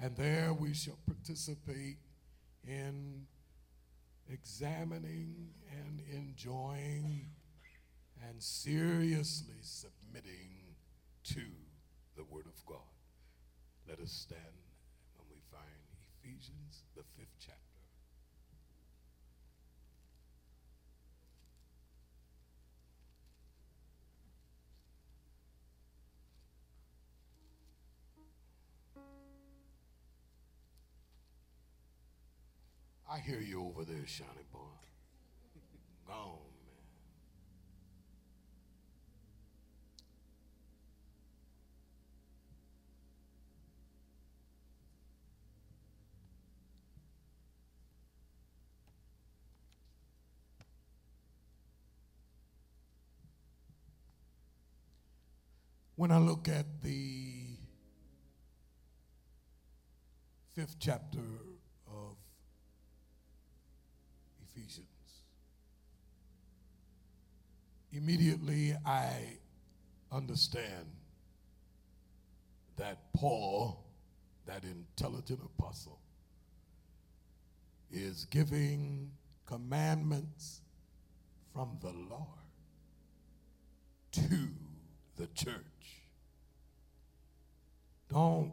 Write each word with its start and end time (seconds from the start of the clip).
And 0.00 0.14
there 0.16 0.52
we 0.52 0.74
shall 0.74 0.98
participate 1.06 1.96
in 2.66 3.26
examining 4.28 5.50
and 5.70 6.00
enjoying 6.12 7.30
and 8.28 8.42
seriously 8.42 9.56
submitting 9.62 10.74
to 11.24 11.42
the 12.16 12.24
Word 12.24 12.46
of 12.46 12.64
God. 12.66 12.78
Let 13.88 14.00
us 14.00 14.12
stand 14.12 14.40
when 15.16 15.28
we 15.30 15.40
find 15.50 15.64
Ephesians, 16.22 16.82
the 16.94 17.02
fifth 17.16 17.36
chapter. 17.38 17.65
Hear 33.26 33.40
you 33.40 33.60
over 33.60 33.84
there, 33.84 34.06
Shiny 34.06 34.30
Boy. 34.52 34.60
Gone, 36.06 36.38
man. 36.64 36.76
When 55.96 56.12
I 56.12 56.18
look 56.18 56.48
at 56.48 56.80
the 56.80 57.56
fifth 60.54 60.76
chapter 60.78 61.18
of 61.88 62.14
Ephesians, 64.56 64.86
immediately 67.92 68.74
I 68.86 69.38
understand 70.10 70.86
that 72.76 73.12
Paul, 73.14 73.84
that 74.46 74.62
intelligent 74.64 75.40
apostle, 75.44 76.00
is 77.90 78.26
giving 78.30 79.10
commandments 79.46 80.62
from 81.52 81.78
the 81.80 81.92
Lord 81.92 82.26
to 84.12 84.48
the 85.16 85.26
church. 85.34 85.54
Don't 88.08 88.52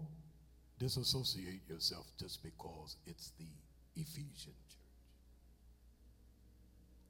disassociate 0.79 1.61
yourself 1.69 2.07
just 2.19 2.43
because 2.43 2.97
it's 3.05 3.31
the 3.39 3.45
Ephesian 3.95 4.29
church. 4.37 4.62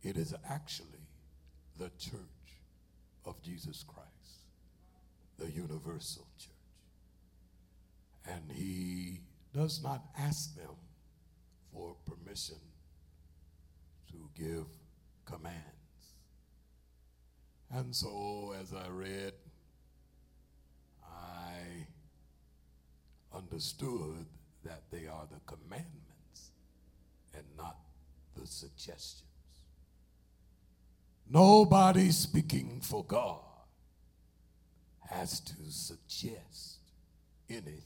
It 0.03 0.17
is 0.17 0.35
actually 0.49 1.07
the 1.79 1.89
church 1.97 2.19
of 3.25 3.41
Jesus 3.41 3.85
Christ, 3.87 4.09
the 5.39 5.49
universal 5.49 6.27
church. 6.37 6.49
And 8.25 8.51
he 8.51 9.21
does 9.53 9.81
not 9.81 10.03
ask 10.17 10.55
them 10.55 10.75
for 11.73 11.95
permission 12.05 12.57
to 14.11 14.29
give 14.35 14.65
commands. 15.25 15.57
And 17.71 17.95
so, 17.95 18.53
as 18.59 18.73
I 18.73 18.89
read, 18.89 19.33
I 21.03 21.87
understood 23.35 24.25
that 24.63 24.83
they 24.91 25.07
are 25.07 25.27
the 25.31 25.39
commandments 25.45 26.51
and 27.33 27.43
not 27.57 27.77
the 28.35 28.45
suggestions. 28.45 29.32
Nobody 31.33 32.11
speaking 32.11 32.79
for 32.79 33.03
God 33.03 33.39
has 35.09 35.39
to 35.39 35.55
suggest 35.67 36.77
anything. 37.49 37.81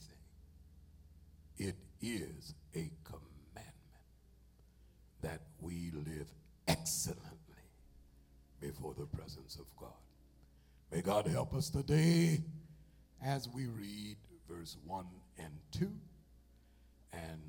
It 1.57 1.77
is 2.01 2.53
a 2.75 2.91
commandment 3.05 3.73
that 5.21 5.43
we 5.61 5.93
live 5.93 6.27
excellently 6.67 7.23
before 8.59 8.93
the 8.99 9.05
presence 9.05 9.55
of 9.55 9.65
God. 9.77 9.93
May 10.91 11.01
God 11.01 11.25
help 11.25 11.53
us 11.53 11.69
today 11.69 12.41
as 13.23 13.47
we 13.47 13.67
read 13.67 14.17
verse 14.49 14.75
1 14.85 15.05
and 15.37 15.53
2 15.71 15.89
and 17.13 17.41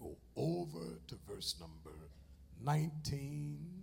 go 0.00 0.16
over 0.36 1.00
to 1.08 1.16
verse 1.28 1.56
number 1.58 1.98
19 2.64 3.81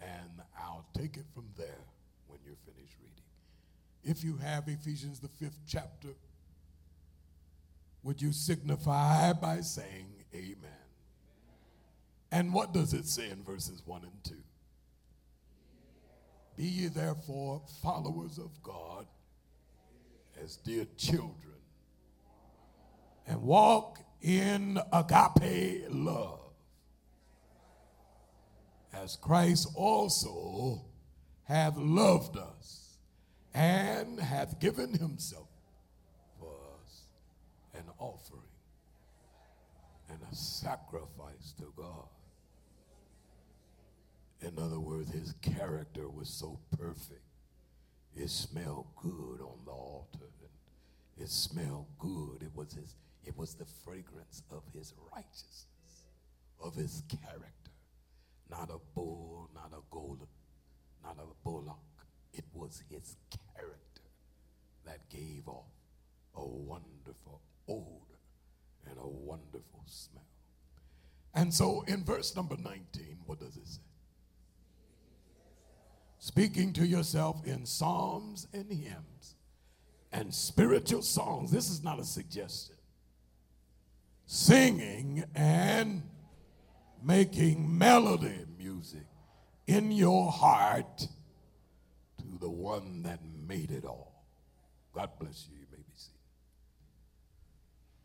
and 0.00 0.42
I'll 0.58 0.86
take 0.96 1.16
it 1.16 1.26
from 1.34 1.46
there 1.56 1.84
when 2.26 2.40
you're 2.44 2.56
finished 2.64 2.96
reading. 3.00 3.22
If 4.02 4.24
you 4.24 4.36
have 4.36 4.68
Ephesians, 4.68 5.20
the 5.20 5.28
fifth 5.28 5.58
chapter, 5.66 6.08
would 8.02 8.20
you 8.20 8.32
signify 8.32 9.32
by 9.34 9.60
saying 9.60 10.06
amen? 10.34 10.70
And 12.32 12.54
what 12.54 12.72
does 12.72 12.94
it 12.94 13.06
say 13.06 13.30
in 13.30 13.42
verses 13.42 13.82
1 13.84 14.02
and 14.02 14.24
2? 14.24 14.34
Be 16.56 16.64
ye 16.64 16.86
therefore 16.88 17.62
followers 17.82 18.38
of 18.38 18.62
God 18.62 19.06
as 20.42 20.56
dear 20.56 20.86
children 20.96 21.36
and 23.26 23.42
walk 23.42 24.00
in 24.20 24.78
agape 24.92 25.86
love 25.90 26.39
as 28.92 29.16
Christ 29.16 29.68
also 29.74 30.82
hath 31.44 31.76
loved 31.76 32.36
us 32.36 32.96
and 33.54 34.20
hath 34.20 34.60
given 34.60 34.92
himself 34.92 35.48
for 36.38 36.54
us 36.82 37.02
an 37.74 37.84
offering 37.98 38.42
and 40.08 40.18
a 40.30 40.34
sacrifice 40.34 41.54
to 41.58 41.72
God. 41.76 42.06
In 44.42 44.58
other 44.58 44.80
words, 44.80 45.12
his 45.12 45.34
character 45.42 46.08
was 46.08 46.28
so 46.28 46.58
perfect. 46.78 47.20
It 48.16 48.30
smelled 48.30 48.86
good 48.96 49.40
on 49.40 49.58
the 49.64 49.70
altar. 49.70 50.24
And 50.40 51.24
it 51.24 51.28
smelled 51.28 51.86
good. 51.98 52.42
It 52.42 52.50
was 52.54 52.72
his, 52.72 52.94
it 53.24 53.36
was 53.36 53.54
the 53.54 53.66
fragrance 53.84 54.42
of 54.50 54.62
his 54.74 54.94
righteousness, 55.14 55.66
of 56.62 56.74
his 56.74 57.02
character 57.08 57.70
not 58.50 58.70
a 58.70 58.78
bull, 58.94 59.48
not 59.54 59.72
a 59.72 59.80
gold, 59.90 60.26
not 61.02 61.16
a 61.18 61.26
bullock. 61.44 61.76
It 62.32 62.44
was 62.52 62.82
his 62.90 63.16
character 63.56 64.02
that 64.84 65.08
gave 65.08 65.46
off 65.46 65.72
a 66.34 66.46
wonderful 66.46 67.40
odor 67.68 68.18
and 68.88 68.98
a 68.98 69.06
wonderful 69.08 69.84
smell. 69.86 70.24
And 71.34 71.52
so 71.52 71.84
in 71.86 72.04
verse 72.04 72.34
number 72.34 72.56
19, 72.56 73.18
what 73.26 73.40
does 73.40 73.56
it 73.56 73.66
say? 73.66 73.80
Speaking 76.18 76.72
to 76.74 76.86
yourself 76.86 77.46
in 77.46 77.64
psalms 77.64 78.46
and 78.52 78.70
hymns 78.70 79.36
and 80.12 80.34
spiritual 80.34 81.02
songs. 81.02 81.50
This 81.50 81.70
is 81.70 81.82
not 81.82 81.98
a 81.98 82.04
suggestion. 82.04 82.76
Singing 84.26 85.24
and 85.34 86.02
making 87.02 87.78
melody 87.78 88.44
music 88.58 89.06
in 89.66 89.92
your 89.92 90.30
heart 90.30 90.98
to 92.18 92.38
the 92.40 92.50
one 92.50 93.02
that 93.02 93.20
made 93.46 93.70
it 93.70 93.84
all. 93.84 94.24
God 94.92 95.10
bless 95.18 95.46
you. 95.50 95.56
You 95.58 95.66
may 95.70 95.78
be 95.78 95.92
seated. 95.94 96.18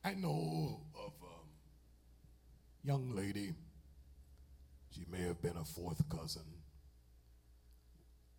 I 0.03 0.13
know 0.13 0.81
of 0.95 1.13
a 1.23 2.87
young 2.87 3.15
lady. 3.15 3.53
She 4.91 5.05
may 5.11 5.21
have 5.23 5.41
been 5.41 5.57
a 5.57 5.65
fourth 5.65 6.07
cousin. 6.09 6.43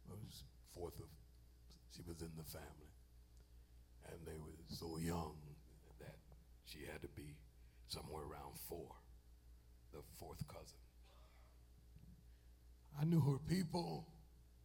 Was 0.09 0.45
fourth 0.73 0.99
of, 1.01 1.07
she 1.95 2.03
was 2.07 2.21
in 2.23 2.31
the 2.37 2.45
family. 2.45 2.93
And 4.09 4.21
they 4.25 4.39
were 4.39 4.55
so 4.69 4.99
young 4.99 5.35
that 5.99 6.17
she 6.65 6.79
had 6.91 7.03
to 7.03 7.09
be 7.09 7.35
somewhere 7.89 8.23
around 8.23 8.57
four 8.69 8.95
the 9.93 10.01
fourth 10.19 10.47
cousin. 10.49 10.79
I 13.01 13.05
knew 13.05 13.21
her 13.21 13.39
people. 13.49 14.07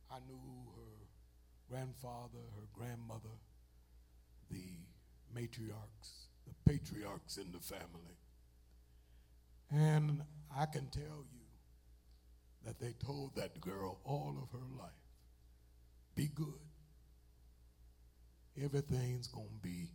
I 0.09 0.19
knew 0.27 0.39
her 0.75 1.07
grandfather, 1.69 2.43
her 2.55 2.67
grandmother, 2.73 3.37
the 4.49 4.63
matriarchs, 5.33 6.27
the 6.45 6.53
patriarchs 6.71 7.37
in 7.37 7.51
the 7.51 7.59
family. 7.59 8.17
And 9.71 10.21
I 10.55 10.65
can 10.65 10.87
tell 10.87 11.25
you 11.31 11.45
that 12.65 12.79
they 12.79 12.93
told 13.05 13.35
that 13.35 13.61
girl 13.61 13.99
all 14.03 14.35
of 14.41 14.51
her 14.51 14.65
life 14.77 14.91
be 16.15 16.29
good. 16.35 16.59
Everything's 18.61 19.27
going 19.27 19.47
to 19.47 19.67
be 19.67 19.91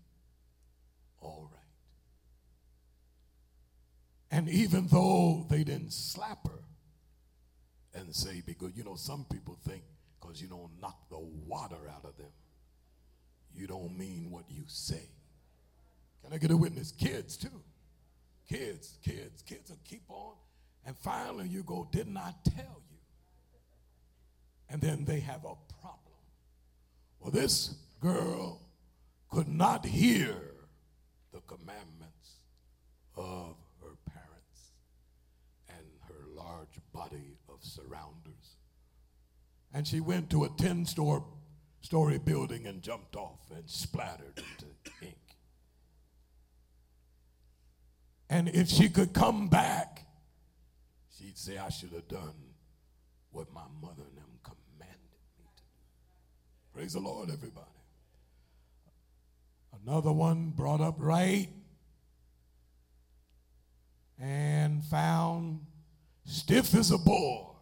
all 1.21 1.49
right. 1.53 1.66
And 4.31 4.49
even 4.49 4.89
though 4.89 5.47
they 5.49 5.65
didn't 5.65 5.93
slap 5.93 6.47
her 6.47 6.65
and 7.95 8.15
say, 8.15 8.43
because 8.45 8.73
you 8.77 8.85
know, 8.85 8.97
some 8.97 9.25
people 9.31 9.57
think 9.67 9.83
because 10.21 10.43
you 10.43 10.49
don't 10.49 10.71
knock 10.81 11.09
the 11.11 11.19
water 11.19 11.89
out 11.95 12.05
of 12.05 12.17
them, 12.17 12.33
you 13.55 13.67
don't 13.67 13.97
mean 13.97 14.31
what 14.31 14.45
you 14.49 14.65
say. 14.67 15.09
Can 16.23 16.33
I 16.33 16.39
get 16.39 16.51
a 16.51 16.57
witness? 16.57 16.93
Kids, 16.93 17.37
too. 17.37 17.63
Kids, 18.49 18.99
kids, 19.05 19.43
kids 19.43 19.71
will 19.71 19.79
keep 19.85 20.03
on. 20.09 20.35
And 20.85 20.97
finally, 20.97 21.49
you 21.49 21.63
go, 21.63 21.89
Didn't 21.91 22.17
I 22.17 22.33
tell 22.45 22.83
you? 22.91 22.99
And 24.69 24.81
then 24.81 25.05
they 25.05 25.21
have 25.21 25.45
a 25.45 25.55
problem. 25.81 26.03
Well, 27.21 27.31
this 27.31 27.75
girl 28.01 28.61
could 29.31 29.49
not 29.49 29.85
hear 29.85 30.37
the 31.33 31.41
commandments 31.41 32.41
of 33.17 33.57
her 33.83 33.97
parents 34.07 34.73
and 35.69 35.87
her 36.09 36.27
large 36.35 36.79
body 36.97 37.37
of 37.49 37.59
surrounders. 37.61 38.57
And 39.73 39.87
she 39.87 40.01
went 40.01 40.31
to 40.31 40.45
a 40.45 40.49
10 40.49 40.87
story 40.87 41.23
story 41.83 42.19
building 42.19 42.67
and 42.67 42.83
jumped 42.83 43.15
off 43.15 43.39
and 43.55 43.63
splattered 43.67 44.37
into 44.39 44.67
ink. 45.03 45.19
And 48.29 48.49
if 48.49 48.69
she 48.69 48.89
could 48.89 49.13
come 49.13 49.49
back, 49.49 50.05
she'd 51.17 51.39
say, 51.39 51.59
I 51.59 51.69
should 51.69 51.93
have 51.93 52.09
done 52.09 52.35
what 53.31 53.53
my 53.53 53.61
mother 53.81 54.03
and 54.03 54.17
them 54.17 54.41
commanded 54.43 54.99
me 55.39 55.45
to 55.55 55.63
do. 55.63 55.63
Praise 56.75 56.95
the 56.95 57.01
Lord, 57.01 57.31
everybody. 57.31 57.67
Another 59.87 60.11
one 60.11 60.51
brought 60.57 60.81
up 60.81 60.97
right 60.99 61.49
and 64.19 64.85
found 64.85 65.61
stiff 66.27 66.75
as 66.75 66.91
a 66.91 66.99
boar 66.99 67.55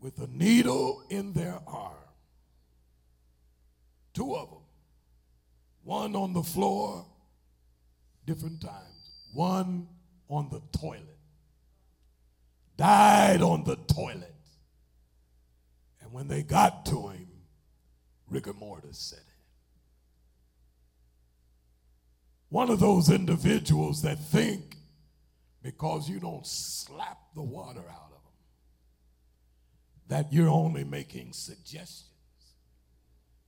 with 0.00 0.18
a 0.18 0.26
needle 0.26 1.04
in 1.08 1.32
their 1.32 1.58
arm. 1.66 1.94
Two 4.12 4.34
of 4.34 4.50
them. 4.50 4.58
One 5.84 6.14
on 6.14 6.32
the 6.32 6.42
floor, 6.42 7.06
different 8.26 8.60
times. 8.60 9.10
One 9.32 9.88
on 10.28 10.48
the 10.50 10.60
toilet. 10.76 11.06
Died 12.76 13.42
on 13.42 13.64
the 13.64 13.76
toilet. 13.76 14.34
And 16.02 16.12
when 16.12 16.28
they 16.28 16.42
got 16.42 16.84
to 16.86 17.08
him, 17.08 17.28
rigor 18.28 18.54
mortis 18.54 18.98
set 18.98 19.18
in. 19.18 19.24
One 22.48 22.70
of 22.70 22.80
those 22.80 23.10
individuals 23.10 24.02
that 24.02 24.18
think 24.18 24.76
because 25.62 26.08
you 26.08 26.18
don't 26.20 26.46
slap 26.46 27.18
the 27.34 27.42
water 27.42 27.80
out 27.80 28.06
of 28.06 28.22
them, 28.22 28.32
that 30.08 30.32
you're 30.32 30.48
only 30.48 30.84
making 30.84 31.32
suggestions 31.32 32.06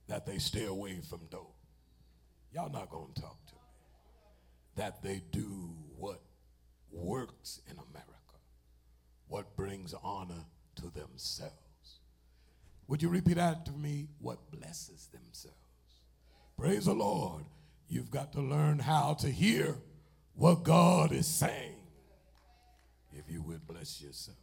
that 0.07 0.25
they 0.25 0.37
stay 0.37 0.65
away 0.65 0.99
from 1.09 1.21
dope. 1.31 1.55
Y'all 2.53 2.71
not 2.71 2.89
going 2.89 3.11
to 3.13 3.21
talk 3.21 3.45
to 3.47 3.53
me. 3.53 3.59
That 4.75 5.01
they 5.01 5.23
do 5.31 5.75
what 5.97 6.21
works 6.91 7.61
in 7.67 7.73
America, 7.73 8.37
what 9.27 9.55
brings 9.55 9.95
honor 10.03 10.45
to 10.75 10.91
themselves. 10.91 11.53
Would 12.87 13.01
you 13.01 13.09
repeat 13.09 13.35
that 13.35 13.65
to 13.65 13.71
me? 13.71 14.09
What 14.19 14.51
blesses 14.51 15.09
themselves. 15.11 15.57
Praise 16.57 16.85
the 16.85 16.93
Lord. 16.93 17.45
You've 17.87 18.11
got 18.11 18.33
to 18.33 18.41
learn 18.41 18.79
how 18.79 19.15
to 19.15 19.29
hear 19.29 19.77
what 20.35 20.63
God 20.63 21.11
is 21.11 21.27
saying 21.27 21.82
if 23.17 23.31
you 23.31 23.41
would 23.43 23.65
bless 23.67 24.01
yourself. 24.01 24.37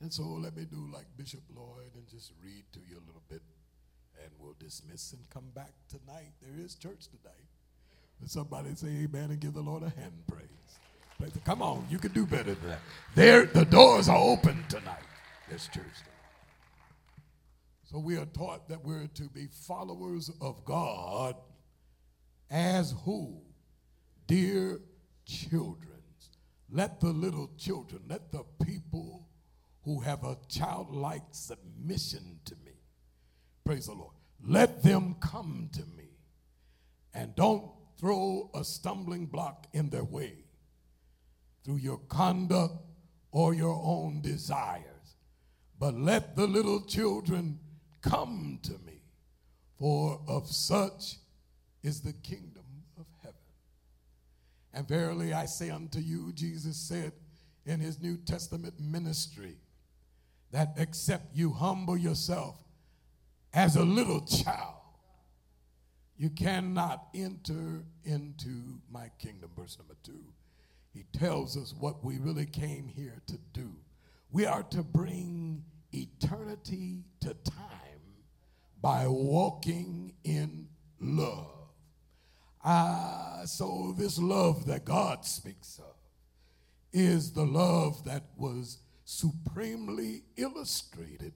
And 0.00 0.12
so 0.12 0.22
let 0.22 0.56
me 0.56 0.64
do 0.64 0.88
like 0.92 1.06
Bishop 1.16 1.42
Lloyd 1.54 1.92
and 1.94 2.08
just 2.08 2.32
read 2.42 2.64
to 2.72 2.80
you 2.80 2.96
a 2.96 3.04
little 3.06 3.22
bit 3.28 3.42
and 4.22 4.32
we'll 4.38 4.56
dismiss 4.58 5.12
and 5.12 5.28
come 5.30 5.50
back 5.54 5.72
tonight. 5.88 6.32
There 6.40 6.64
is 6.64 6.74
church 6.74 7.06
tonight. 7.08 7.46
But 8.20 8.30
somebody 8.30 8.74
say 8.74 8.88
amen 8.88 9.30
and 9.30 9.40
give 9.40 9.54
the 9.54 9.60
Lord 9.60 9.82
a 9.82 9.90
hand 9.90 10.12
praise. 10.26 10.48
praise. 11.18 11.32
Come 11.44 11.62
on, 11.62 11.86
you 11.90 11.98
can 11.98 12.12
do 12.12 12.26
better 12.26 12.54
than 12.54 12.70
that. 12.70 12.80
There, 13.14 13.46
the 13.46 13.64
doors 13.64 14.08
are 14.08 14.18
open 14.18 14.64
tonight. 14.68 15.02
There's 15.48 15.66
church 15.66 15.74
tonight. 15.74 16.12
So 17.84 17.98
we 17.98 18.16
are 18.16 18.26
taught 18.26 18.68
that 18.68 18.84
we're 18.84 19.06
to 19.06 19.24
be 19.24 19.48
followers 19.66 20.30
of 20.40 20.64
God 20.64 21.36
as 22.50 22.94
who? 23.04 23.40
Dear 24.26 24.80
children. 25.26 25.91
Let 26.74 27.00
the 27.00 27.12
little 27.12 27.50
children, 27.58 28.00
let 28.08 28.32
the 28.32 28.44
people 28.64 29.28
who 29.84 30.00
have 30.00 30.24
a 30.24 30.38
childlike 30.48 31.22
submission 31.30 32.40
to 32.46 32.54
me, 32.64 32.72
praise 33.62 33.86
the 33.86 33.92
Lord, 33.92 34.14
let 34.42 34.82
them 34.82 35.16
come 35.20 35.68
to 35.74 35.82
me 35.96 36.08
and 37.12 37.34
don't 37.36 37.70
throw 38.00 38.50
a 38.54 38.64
stumbling 38.64 39.26
block 39.26 39.66
in 39.74 39.90
their 39.90 40.04
way 40.04 40.44
through 41.62 41.76
your 41.76 41.98
conduct 42.08 42.74
or 43.32 43.52
your 43.52 43.80
own 43.84 44.22
desires, 44.22 45.16
but 45.78 45.94
let 45.94 46.36
the 46.36 46.46
little 46.46 46.80
children 46.80 47.58
come 48.00 48.58
to 48.62 48.72
me, 48.84 49.02
for 49.78 50.20
of 50.26 50.48
such 50.48 51.16
is 51.82 52.00
the 52.00 52.12
kingdom. 52.12 52.51
And 54.74 54.88
verily 54.88 55.32
I 55.32 55.46
say 55.46 55.70
unto 55.70 55.98
you, 55.98 56.32
Jesus 56.32 56.76
said 56.76 57.12
in 57.66 57.80
his 57.80 58.00
New 58.00 58.16
Testament 58.16 58.74
ministry, 58.80 59.56
that 60.50 60.74
except 60.76 61.34
you 61.34 61.50
humble 61.52 61.96
yourself 61.96 62.56
as 63.54 63.76
a 63.76 63.84
little 63.84 64.20
child, 64.22 64.76
you 66.16 66.30
cannot 66.30 67.08
enter 67.14 67.84
into 68.04 68.80
my 68.90 69.10
kingdom. 69.18 69.50
Verse 69.56 69.78
number 69.78 69.96
two, 70.02 70.24
he 70.92 71.04
tells 71.12 71.56
us 71.56 71.74
what 71.78 72.04
we 72.04 72.18
really 72.18 72.46
came 72.46 72.86
here 72.86 73.20
to 73.26 73.38
do. 73.52 73.72
We 74.30 74.46
are 74.46 74.62
to 74.64 74.82
bring 74.82 75.64
eternity 75.92 77.04
to 77.20 77.34
time 77.34 77.62
by 78.80 79.06
walking 79.06 80.14
in 80.24 80.68
love. 81.00 81.61
Uh, 82.64 83.44
so, 83.44 83.94
this 83.98 84.18
love 84.18 84.66
that 84.66 84.84
God 84.84 85.24
speaks 85.24 85.78
of 85.78 85.96
is 86.92 87.32
the 87.32 87.44
love 87.44 88.04
that 88.04 88.24
was 88.36 88.78
supremely 89.04 90.22
illustrated 90.36 91.32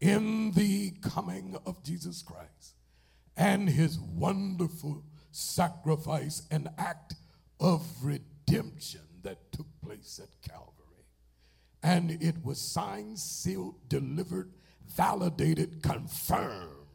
in 0.00 0.52
the 0.52 0.92
coming 1.02 1.56
of 1.64 1.82
Jesus 1.84 2.22
Christ 2.22 2.74
and 3.36 3.68
his 3.68 3.98
wonderful 3.98 5.04
sacrifice 5.30 6.42
and 6.50 6.68
act 6.76 7.14
of 7.60 7.86
redemption 8.02 9.02
that 9.22 9.52
took 9.52 9.66
place 9.80 10.20
at 10.22 10.50
Calvary. 10.50 11.04
And 11.82 12.10
it 12.22 12.44
was 12.44 12.60
signed, 12.60 13.18
sealed, 13.18 13.76
delivered, 13.88 14.50
validated, 14.96 15.82
confirmed, 15.82 16.86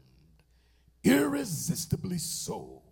irresistibly 1.02 2.18
so 2.18 2.83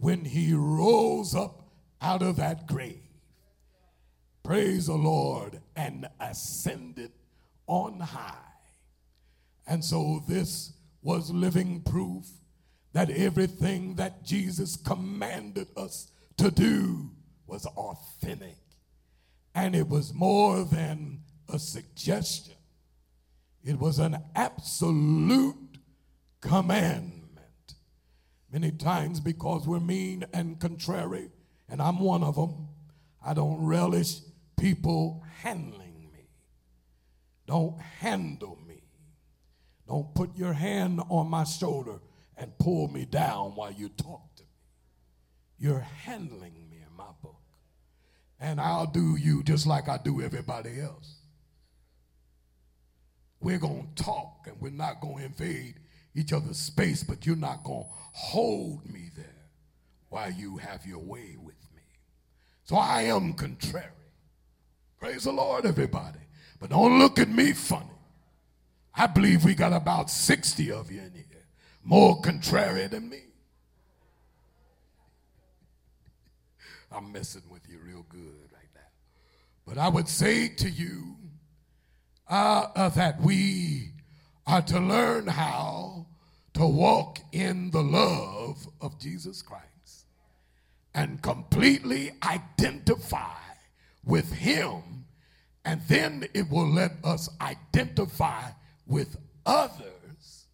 when 0.00 0.24
he 0.24 0.52
rose 0.52 1.34
up 1.34 1.68
out 2.00 2.22
of 2.22 2.36
that 2.36 2.66
grave. 2.66 3.02
Praise 4.42 4.86
the 4.86 4.94
Lord, 4.94 5.60
and 5.76 6.08
ascended 6.20 7.12
on 7.66 8.00
high. 8.00 8.34
And 9.66 9.84
so 9.84 10.22
this 10.26 10.72
was 11.02 11.30
living 11.30 11.82
proof 11.82 12.26
that 12.92 13.10
everything 13.10 13.94
that 13.96 14.24
Jesus 14.24 14.76
commanded 14.76 15.68
us 15.76 16.10
to 16.38 16.50
do 16.50 17.10
was 17.46 17.66
authentic. 17.66 18.56
And 19.54 19.74
it 19.76 19.88
was 19.88 20.14
more 20.14 20.64
than 20.64 21.20
a 21.52 21.58
suggestion, 21.58 22.54
it 23.64 23.78
was 23.78 23.98
an 23.98 24.18
absolute 24.34 25.56
command 26.40 27.17
many 28.52 28.70
times 28.70 29.20
because 29.20 29.66
we're 29.66 29.80
mean 29.80 30.24
and 30.32 30.58
contrary, 30.58 31.30
and 31.68 31.82
I'm 31.82 31.98
one 31.98 32.22
of 32.22 32.36
them. 32.36 32.68
I 33.24 33.34
don't 33.34 33.64
relish 33.64 34.20
people 34.58 35.24
handling 35.42 36.10
me. 36.12 36.28
Don't 37.46 37.78
handle 37.80 38.58
me. 38.66 38.82
Don't 39.86 40.14
put 40.14 40.36
your 40.36 40.52
hand 40.52 41.00
on 41.08 41.28
my 41.28 41.44
shoulder 41.44 42.00
and 42.36 42.56
pull 42.58 42.88
me 42.88 43.04
down 43.04 43.54
while 43.54 43.72
you 43.72 43.88
talk 43.88 44.34
to 44.36 44.42
me. 44.42 44.48
You're 45.58 45.80
handling 45.80 46.68
me 46.70 46.76
in 46.76 46.96
my 46.96 47.10
book. 47.22 47.40
And 48.38 48.60
I'll 48.60 48.86
do 48.86 49.16
you 49.16 49.42
just 49.42 49.66
like 49.66 49.88
I 49.88 49.98
do 49.98 50.22
everybody 50.22 50.80
else. 50.80 51.16
We're 53.40 53.58
going 53.58 53.88
to 53.94 54.02
talk 54.02 54.46
and 54.46 54.60
we're 54.60 54.70
not 54.70 55.00
going 55.00 55.18
to 55.18 55.24
invade 55.24 55.80
each 56.18 56.32
other's 56.32 56.58
space, 56.58 57.02
but 57.02 57.26
you're 57.26 57.36
not 57.36 57.64
going 57.64 57.84
to 57.84 57.90
hold 58.12 58.84
me 58.92 59.10
there 59.16 59.24
while 60.08 60.30
you 60.30 60.56
have 60.56 60.86
your 60.86 60.98
way 60.98 61.36
with 61.40 61.56
me. 61.74 61.82
So 62.64 62.76
I 62.76 63.02
am 63.02 63.34
contrary. 63.34 63.86
Praise 64.98 65.24
the 65.24 65.32
Lord, 65.32 65.64
everybody. 65.64 66.18
But 66.60 66.70
don't 66.70 66.98
look 66.98 67.18
at 67.18 67.28
me 67.28 67.52
funny. 67.52 67.84
I 68.94 69.06
believe 69.06 69.44
we 69.44 69.54
got 69.54 69.72
about 69.72 70.10
60 70.10 70.72
of 70.72 70.90
you 70.90 71.00
in 71.00 71.12
here, 71.12 71.46
more 71.84 72.20
contrary 72.20 72.88
than 72.88 73.08
me. 73.08 73.20
I'm 76.92 77.12
messing 77.12 77.42
with 77.48 77.68
you 77.68 77.78
real 77.78 78.04
good 78.08 78.50
right 78.52 78.68
now. 78.74 78.80
But 79.64 79.78
I 79.78 79.88
would 79.88 80.08
say 80.08 80.48
to 80.48 80.68
you 80.68 81.16
uh, 82.28 82.66
uh, 82.74 82.88
that 82.90 83.20
we 83.20 83.92
are 84.48 84.62
to 84.62 84.80
learn 84.80 85.28
how 85.28 86.06
to 86.58 86.66
walk 86.66 87.20
in 87.30 87.70
the 87.70 87.82
love 87.82 88.66
of 88.80 88.98
Jesus 88.98 89.42
Christ 89.42 90.06
and 90.92 91.22
completely 91.22 92.10
identify 92.24 93.38
with 94.04 94.32
Him, 94.32 95.04
and 95.64 95.80
then 95.82 96.26
it 96.34 96.50
will 96.50 96.68
let 96.68 96.94
us 97.04 97.28
identify 97.40 98.42
with 98.88 99.18
others 99.46 100.46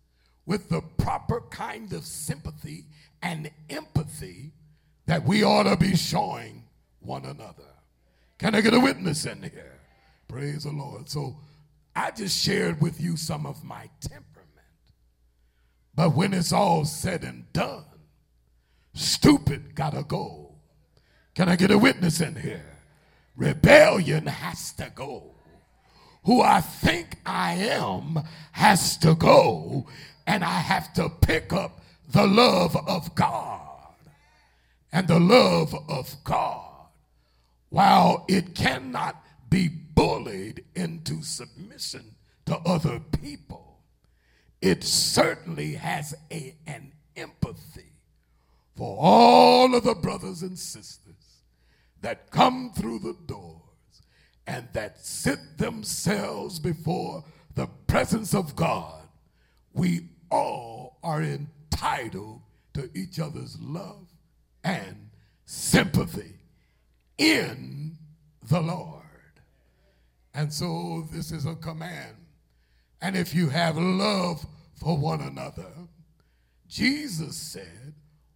with 0.45 0.69
the 0.69 0.83
proper 0.99 1.41
kind 1.49 1.91
of 1.95 2.05
sympathy 2.05 2.85
and 3.23 3.51
empathy 3.71 4.53
that 5.07 5.25
we 5.25 5.43
ought 5.43 5.63
to 5.63 5.77
be 5.77 5.97
showing 5.97 6.65
one 7.01 7.25
another. 7.25 7.73
Can 8.39 8.55
I 8.55 8.61
get 8.61 8.75
a 8.75 8.81
witness 8.81 9.25
in 9.25 9.43
here? 9.43 9.81
Praise 10.29 10.65
the 10.65 10.71
Lord. 10.71 11.09
So 11.09 11.39
I 11.97 12.11
just 12.11 12.45
shared 12.45 12.83
with 12.83 13.01
you 13.01 13.17
some 13.17 13.47
of 13.47 13.65
my 13.65 13.89
temperament. 14.03 14.34
But 15.97 16.15
when 16.15 16.35
it's 16.35 16.53
all 16.53 16.85
said 16.85 17.23
and 17.25 17.53
done, 17.53 17.85
stupid 18.95 19.75
gotta 19.75 20.03
go. 20.03 20.55
Can 21.35 21.49
I 21.49 21.57
get 21.57 21.71
a 21.71 21.79
witness 21.79 22.21
in 22.21 22.37
here? 22.37 22.79
Rebellion 23.37 24.27
has 24.27 24.73
to 24.75 24.91
go. 24.95 25.35
Who 26.25 26.41
I 26.41 26.61
think 26.61 27.19
I 27.27 27.55
am 27.55 28.21
has 28.53 28.97
to 28.99 29.15
go, 29.15 29.87
and 30.27 30.43
I 30.43 30.59
have 30.61 30.93
to 30.95 31.09
pick 31.09 31.53
up 31.53 31.81
the 32.09 32.27
love 32.27 32.77
of 32.89 33.15
God. 33.15 33.61
And 34.93 35.07
the 35.09 35.21
love 35.21 35.75
of 35.89 36.17
God, 36.25 36.87
while 37.69 38.25
it 38.29 38.55
cannot 38.55 39.23
be 39.51 39.69
bullied 39.69 40.65
into 40.75 41.23
submission 41.23 42.15
to 42.47 42.57
other 42.59 43.01
people, 43.01 43.64
it 44.61 44.83
certainly 44.85 45.75
has 45.75 46.15
a, 46.31 46.57
an 46.67 46.93
empathy 47.17 47.93
for 48.77 48.97
all 48.99 49.75
of 49.75 49.85
the 49.85 49.95
brothers 49.95 50.43
and 50.43 50.59
sisters 50.59 51.43
that 52.03 52.31
come 52.31 52.73
through 52.73 52.99
the 52.99 53.17
doors 53.27 53.61
and 54.47 54.69
that 54.73 54.99
sit 54.99 55.39
themselves 55.59 56.59
before 56.59 57.25
the 57.55 57.67
presence 57.87 58.35
of 58.35 58.57
God, 58.57 59.03
we 59.73 60.09
all 60.31 60.99
are 61.03 61.23
entitled 61.23 62.41
to 62.75 62.91
each 62.95 63.21
other's 63.21 63.57
love 63.61 64.09
and 64.65 65.09
sympathy 65.45 66.35
in 67.17 67.97
the 68.51 68.61
Lord. 68.61 69.03
And 70.35 70.53
so 70.53 71.07
this 71.13 71.31
is 71.31 71.47
a 71.47 71.55
command. 71.55 72.17
And 73.05 73.19
if 73.19 73.35
you 73.35 73.51
have 73.51 73.77
love 73.77 74.47
for 74.81 74.97
one 74.97 75.21
another, 75.21 75.71
Jesus 76.67 77.37
said, 77.37 77.93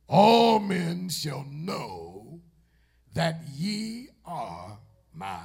All 0.07 0.59
men 0.59 1.09
shall 1.09 1.47
know 1.51 2.43
that 3.15 3.41
ye 3.57 4.09
are 4.27 4.79
my 5.15 5.41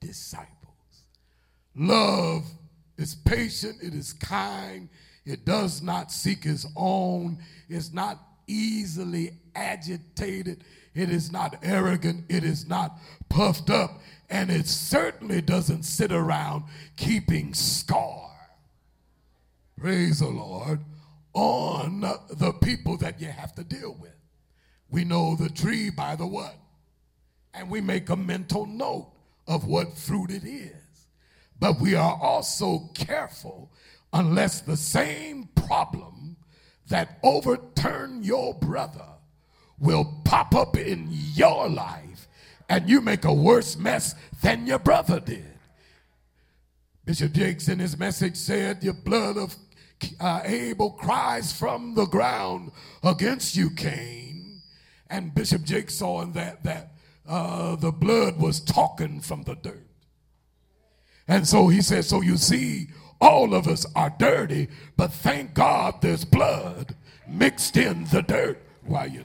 disciples. 0.00 1.04
Love 1.76 2.46
is 2.96 3.14
patient, 3.14 3.76
it 3.80 3.94
is 3.94 4.12
kind, 4.12 4.88
it 5.24 5.44
does 5.44 5.80
not 5.80 6.10
seek 6.10 6.44
its 6.44 6.66
own, 6.74 7.38
it's 7.68 7.92
not 7.92 8.18
easily 8.48 9.34
agitated, 9.54 10.64
it 10.96 11.10
is 11.10 11.30
not 11.30 11.60
arrogant, 11.62 12.24
it 12.28 12.42
is 12.42 12.66
not 12.66 12.98
puffed 13.28 13.70
up, 13.70 14.00
and 14.28 14.50
it 14.50 14.66
certainly 14.66 15.40
doesn't 15.40 15.84
sit 15.84 16.10
around 16.10 16.64
keeping 16.96 17.54
score. 17.54 18.27
Praise 19.78 20.20
the 20.20 20.28
Lord 20.28 20.80
on 21.34 22.00
the 22.00 22.52
people 22.62 22.96
that 22.98 23.20
you 23.20 23.28
have 23.28 23.54
to 23.54 23.64
deal 23.64 23.96
with. 24.00 24.14
We 24.90 25.04
know 25.04 25.36
the 25.36 25.48
tree 25.48 25.90
by 25.90 26.16
the 26.16 26.26
what? 26.26 26.56
and 27.54 27.68
we 27.68 27.80
make 27.80 28.08
a 28.08 28.16
mental 28.16 28.66
note 28.66 29.10
of 29.46 29.66
what 29.66 29.96
fruit 29.96 30.30
it 30.30 30.44
is. 30.44 30.72
But 31.58 31.80
we 31.80 31.94
are 31.94 32.16
also 32.20 32.90
careful 32.94 33.72
unless 34.12 34.60
the 34.60 34.76
same 34.76 35.48
problem 35.54 36.36
that 36.88 37.18
overturned 37.22 38.24
your 38.24 38.54
brother 38.54 39.06
will 39.78 40.22
pop 40.24 40.54
up 40.54 40.76
in 40.76 41.08
your 41.10 41.68
life 41.68 42.28
and 42.68 42.88
you 42.88 43.00
make 43.00 43.24
a 43.24 43.32
worse 43.32 43.76
mess 43.76 44.14
than 44.42 44.66
your 44.66 44.78
brother 44.78 45.18
did. 45.20 45.44
Bishop 47.04 47.32
Jakes 47.32 47.68
in 47.68 47.78
his 47.78 47.98
message 47.98 48.36
said, 48.36 48.84
Your 48.84 48.94
blood 48.94 49.36
of 49.36 49.56
uh, 50.20 50.42
Abel 50.44 50.92
cries 50.92 51.52
from 51.52 51.94
the 51.94 52.06
ground 52.06 52.72
against 53.02 53.56
you, 53.56 53.70
Cain. 53.70 54.62
And 55.10 55.34
Bishop 55.34 55.64
Jakes 55.64 55.94
saw 55.94 56.22
in 56.22 56.32
that 56.32 56.62
that 56.64 56.92
uh, 57.26 57.76
the 57.76 57.92
blood 57.92 58.38
was 58.38 58.60
talking 58.60 59.20
from 59.20 59.42
the 59.42 59.54
dirt. 59.54 59.86
And 61.26 61.46
so 61.46 61.68
he 61.68 61.82
said, 61.82 62.04
So 62.04 62.22
you 62.22 62.36
see, 62.36 62.88
all 63.20 63.54
of 63.54 63.68
us 63.68 63.86
are 63.94 64.14
dirty, 64.18 64.68
but 64.96 65.12
thank 65.12 65.54
God 65.54 66.00
there's 66.00 66.24
blood 66.24 66.94
mixed 67.26 67.76
in 67.76 68.04
the 68.04 68.22
dirt 68.22 68.60
while 68.84 69.08
you. 69.08 69.24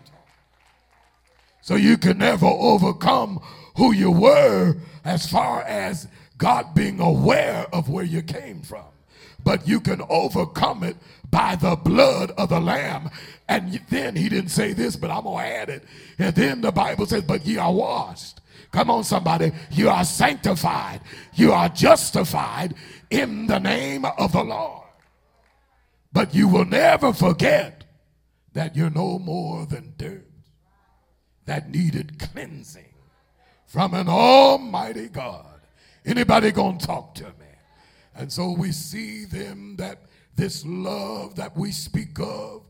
So 1.62 1.76
you 1.76 1.98
can 1.98 2.18
never 2.18 2.46
overcome 2.46 3.40
who 3.78 3.94
you 3.94 4.12
were 4.12 4.76
as 5.06 5.30
far 5.30 5.62
as 5.62 6.08
God 6.38 6.76
being 6.76 7.00
aware 7.00 7.68
of 7.72 7.88
where 7.88 8.04
you 8.04 8.22
came 8.22 8.62
from. 8.62 8.93
But 9.44 9.68
you 9.68 9.80
can 9.80 10.02
overcome 10.10 10.84
it 10.84 10.96
by 11.30 11.56
the 11.56 11.76
blood 11.76 12.32
of 12.32 12.50
the 12.50 12.60
Lamb. 12.60 13.10
And 13.50 13.82
then 13.90 14.16
he 14.16 14.30
didn't 14.30 14.52
say 14.52 14.74
this, 14.74 14.96
but 14.96 15.12
I'm 15.12 15.24
going 15.24 15.46
to 15.46 15.52
add 15.52 15.70
it. 15.70 15.84
And 16.18 16.36
then 16.36 16.62
the 16.62 16.72
Bible 16.72 17.06
says, 17.06 17.24
But 17.24 17.46
ye 17.46 17.58
are 17.58 17.74
washed. 17.74 18.40
Come 18.72 18.90
on, 18.90 19.04
somebody. 19.04 19.52
You 19.72 19.90
are 19.90 20.06
sanctified. 20.06 21.02
You 21.36 21.52
are 21.52 21.70
justified 21.70 22.74
in 23.10 23.48
the 23.48 23.60
name 23.60 24.06
of 24.06 24.32
the 24.32 24.44
Lord. 24.44 24.88
But 26.12 26.34
you 26.34 26.48
will 26.48 26.66
never 26.66 27.12
forget 27.14 27.84
that 28.54 28.76
you're 28.76 28.90
no 28.90 29.20
more 29.20 29.66
than 29.66 29.94
dirt 29.98 30.28
that 31.46 31.70
needed 31.70 32.20
cleansing 32.20 32.94
from 33.68 33.94
an 33.94 34.08
almighty 34.08 35.10
God. 35.10 35.62
Anybody 36.06 36.52
gonna 36.52 36.78
talk 36.78 37.16
to 37.16 37.26
me? 37.26 37.43
And 38.16 38.32
so 38.32 38.52
we 38.52 38.72
see 38.72 39.26
them 39.26 39.76
that 39.78 40.04
this 40.36 40.66
love 40.66 41.36
that 41.36 41.56
we 41.58 41.72
speak 41.72 42.20
of 42.20 42.64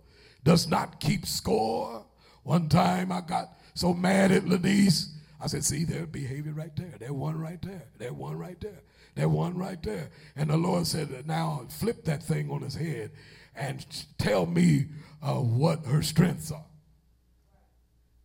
does 0.43 0.67
not 0.67 0.99
keep 0.99 1.25
score. 1.25 2.05
One 2.43 2.69
time 2.69 3.11
I 3.11 3.21
got 3.21 3.57
so 3.73 3.93
mad 3.93 4.31
at 4.31 4.43
Lenise. 4.43 5.09
I 5.41 5.47
said, 5.47 5.63
see, 5.63 5.83
their 5.83 6.05
behavior 6.05 6.53
right 6.53 6.75
there. 6.75 6.93
That 6.99 7.13
one 7.13 7.39
right 7.39 7.61
there. 7.61 7.83
That 7.99 8.15
one 8.15 8.37
right 8.37 8.59
there. 8.61 8.81
That 9.15 9.29
one 9.29 9.57
right 9.57 9.81
there. 9.83 10.09
And 10.35 10.49
the 10.49 10.57
Lord 10.57 10.87
said, 10.87 11.27
now 11.27 11.65
flip 11.69 12.05
that 12.05 12.23
thing 12.23 12.49
on 12.49 12.61
his 12.61 12.75
head 12.75 13.11
and 13.55 13.85
tell 14.17 14.45
me 14.45 14.87
uh, 15.21 15.35
what 15.35 15.85
her 15.85 16.01
strengths 16.01 16.51
are. 16.51 16.65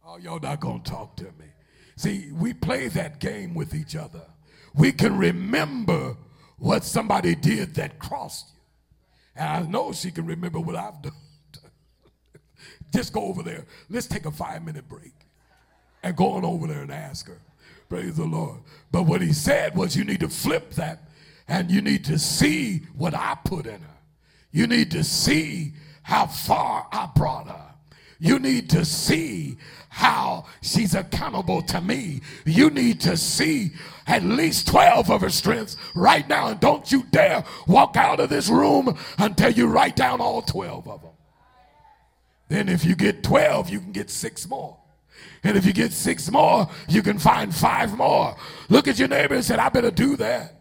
Oh, 0.07 0.17
y'all 0.17 0.41
not 0.41 0.61
going 0.61 0.83
to 0.83 0.91
talk 0.91 1.17
to 1.17 1.25
me. 1.25 1.47
See, 1.97 2.31
we 2.33 2.55
play 2.55 2.89
that 2.89 3.21
game 3.21 3.55
with 3.55 3.75
each 3.75 3.95
other. 3.97 4.23
We 4.75 4.93
can 4.93 5.19
remember 5.19 6.17
what 6.59 6.85
somebody 6.85 7.35
did 7.35 7.75
that 7.77 7.99
crossed 7.99 8.49
you. 8.55 8.61
And 9.37 9.67
I 9.67 9.71
know 9.71 9.93
she 9.93 10.11
can 10.11 10.27
remember 10.27 10.61
what 10.61 10.77
I've 10.77 11.01
done. 11.01 11.13
Just 12.93 13.13
go 13.13 13.23
over 13.23 13.43
there. 13.43 13.65
Let's 13.89 14.07
take 14.07 14.27
a 14.27 14.31
five 14.31 14.65
minute 14.65 14.89
break 14.89 15.15
and 16.03 16.17
go 16.17 16.33
on 16.33 16.45
over 16.45 16.67
there 16.67 16.83
and 16.83 16.93
ask 16.93 17.27
her. 17.29 17.41
Praise 17.89 18.17
the 18.17 18.25
Lord. 18.25 18.61
But 18.91 19.05
what 19.05 19.23
he 19.23 19.33
said 19.33 19.75
was, 19.77 19.97
you 19.97 20.05
need 20.05 20.21
to 20.21 20.29
flip 20.29 20.73
that 20.73 21.09
and 21.47 21.71
you 21.71 21.81
need 21.81 22.05
to 22.05 22.19
see 22.19 22.81
what 22.95 23.15
I 23.15 23.37
put 23.45 23.67
in 23.67 23.81
her. 23.81 23.97
You 24.51 24.67
need 24.67 24.91
to 24.91 25.05
see 25.05 25.73
how 26.03 26.27
far 26.27 26.87
I 26.93 27.09
brought 27.15 27.49
her. 27.49 27.68
You 28.19 28.39
need 28.39 28.69
to 28.71 28.85
see 28.85 29.59
how 29.91 30.47
she's 30.61 30.95
accountable 30.95 31.63
to 31.63 31.81
me. 31.81 32.21
You 32.45 32.71
need 32.71 33.01
to 33.03 33.17
see 33.17 33.73
at 34.07 34.23
least 34.23 34.69
12 34.69 35.11
of 35.11 35.21
her 35.21 35.31
strengths 35.31 35.77
right 35.95 36.29
now. 36.29 36.49
And 36.49 36.61
don't 36.61 36.91
you 36.91 37.05
dare 37.11 37.45
walk 37.67 37.97
out 37.97 38.21
of 38.21 38.29
this 38.29 38.49
room 38.49 38.97
until 39.19 39.51
you 39.51 39.67
write 39.67 39.97
down 39.97 40.21
all 40.21 40.43
12 40.43 40.89
of 40.89 41.03
them. 41.03 41.11
Then, 42.49 42.69
if 42.69 42.85
you 42.85 42.97
get 42.97 43.23
12, 43.23 43.69
you 43.69 43.81
can 43.81 43.93
get 43.93 44.09
six 44.09 44.49
more. 44.49 44.79
And 45.45 45.57
if 45.57 45.67
you 45.67 45.73
get 45.73 45.93
six 45.93 46.31
more, 46.31 46.69
you 46.89 47.03
can 47.03 47.19
find 47.19 47.55
five 47.55 47.97
more. 47.97 48.37
Look 48.69 48.89
at 48.89 48.99
your 48.99 49.09
neighbor 49.09 49.35
and 49.35 49.45
say, 49.45 49.57
I 49.57 49.69
better 49.69 49.91
do 49.91 50.17
that. 50.17 50.55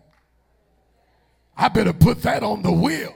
I 1.55 1.69
better 1.69 1.93
put 1.93 2.21
that 2.23 2.43
on 2.43 2.61
the 2.61 2.71
wheel. 2.71 3.15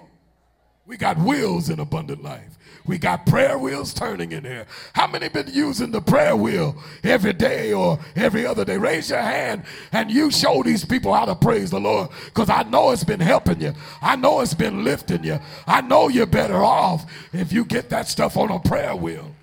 We 0.91 0.97
got 0.97 1.17
wheels 1.19 1.69
in 1.69 1.79
abundant 1.79 2.21
life. 2.21 2.57
We 2.85 2.97
got 2.97 3.25
prayer 3.25 3.57
wheels 3.57 3.93
turning 3.93 4.33
in 4.33 4.43
here. 4.43 4.65
How 4.91 5.07
many 5.07 5.29
been 5.29 5.47
using 5.47 5.89
the 5.89 6.01
prayer 6.01 6.35
wheel 6.35 6.75
every 7.01 7.31
day 7.31 7.71
or 7.71 7.97
every 8.13 8.45
other 8.45 8.65
day? 8.65 8.75
Raise 8.75 9.09
your 9.09 9.21
hand 9.21 9.63
and 9.93 10.11
you 10.11 10.31
show 10.31 10.61
these 10.63 10.83
people 10.83 11.13
how 11.13 11.23
to 11.23 11.33
praise 11.33 11.69
the 11.69 11.79
Lord 11.79 12.09
because 12.25 12.49
I 12.49 12.63
know 12.63 12.91
it's 12.91 13.05
been 13.05 13.21
helping 13.21 13.61
you. 13.61 13.73
I 14.01 14.17
know 14.17 14.41
it's 14.41 14.53
been 14.53 14.83
lifting 14.83 15.23
you. 15.23 15.39
I 15.65 15.79
know 15.79 16.09
you're 16.09 16.25
better 16.25 16.61
off 16.61 17.05
if 17.31 17.53
you 17.53 17.63
get 17.63 17.89
that 17.91 18.09
stuff 18.09 18.35
on 18.35 18.51
a 18.51 18.59
prayer 18.59 18.93
wheel 18.93 19.33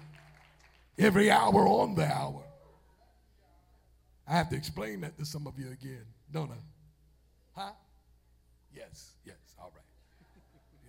every 0.99 1.31
hour 1.31 1.67
on 1.67 1.95
the 1.95 2.05
hour. 2.05 2.43
I 4.27 4.35
have 4.35 4.51
to 4.51 4.57
explain 4.57 5.01
that 5.01 5.17
to 5.17 5.25
some 5.25 5.47
of 5.47 5.59
you 5.59 5.71
again, 5.71 6.05
don't 6.31 6.51
I? 6.51 7.59
Huh? 7.59 7.73
Yes, 8.77 9.13
yes, 9.25 9.37
all 9.59 9.73
right. 9.75 9.83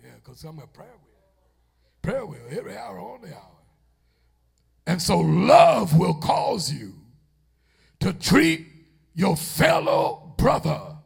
Yeah, 0.04 0.12
because 0.30 0.42
some 0.42 0.60
of 0.60 0.72
prayer 0.72 0.88
wheel. 0.88 2.02
Prayer 2.02 2.24
wheel 2.24 2.58
every 2.58 2.76
hour 2.76 3.00
on 3.00 3.22
the 3.22 3.34
hour. 3.34 3.58
And 4.86 5.02
so 5.02 5.18
love 5.18 5.98
will 5.98 6.14
cause 6.14 6.72
you 6.72 6.94
to 7.98 8.12
treat 8.12 8.66
your 9.14 9.36
fellow 9.36 10.34
brother 10.38 10.96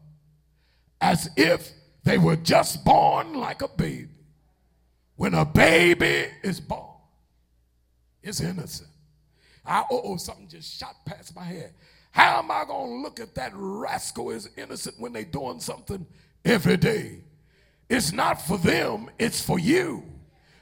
as 1.00 1.30
if 1.36 1.72
they 2.04 2.18
were 2.18 2.36
just 2.36 2.84
born 2.84 3.34
like 3.34 3.62
a 3.62 3.68
baby. 3.68 4.08
When 5.16 5.32
a 5.32 5.44
baby 5.44 6.26
is 6.42 6.60
born, 6.60 6.98
it's 8.22 8.40
innocent. 8.40 8.90
I, 9.64 9.84
oh, 9.90 10.16
something 10.16 10.48
just 10.48 10.78
shot 10.78 10.96
past 11.06 11.34
my 11.34 11.44
head. 11.44 11.72
How 12.10 12.40
am 12.40 12.50
I 12.50 12.64
going 12.66 12.90
to 12.90 12.96
look 13.02 13.20
at 13.20 13.34
that 13.36 13.52
rascal 13.54 14.32
as 14.32 14.50
innocent 14.56 15.00
when 15.00 15.12
they 15.12 15.24
doing 15.24 15.60
something 15.60 16.06
every 16.44 16.76
day? 16.76 17.22
It's 17.96 18.12
not 18.12 18.42
for 18.42 18.58
them, 18.58 19.08
it's 19.20 19.40
for 19.40 19.60
you. 19.60 20.02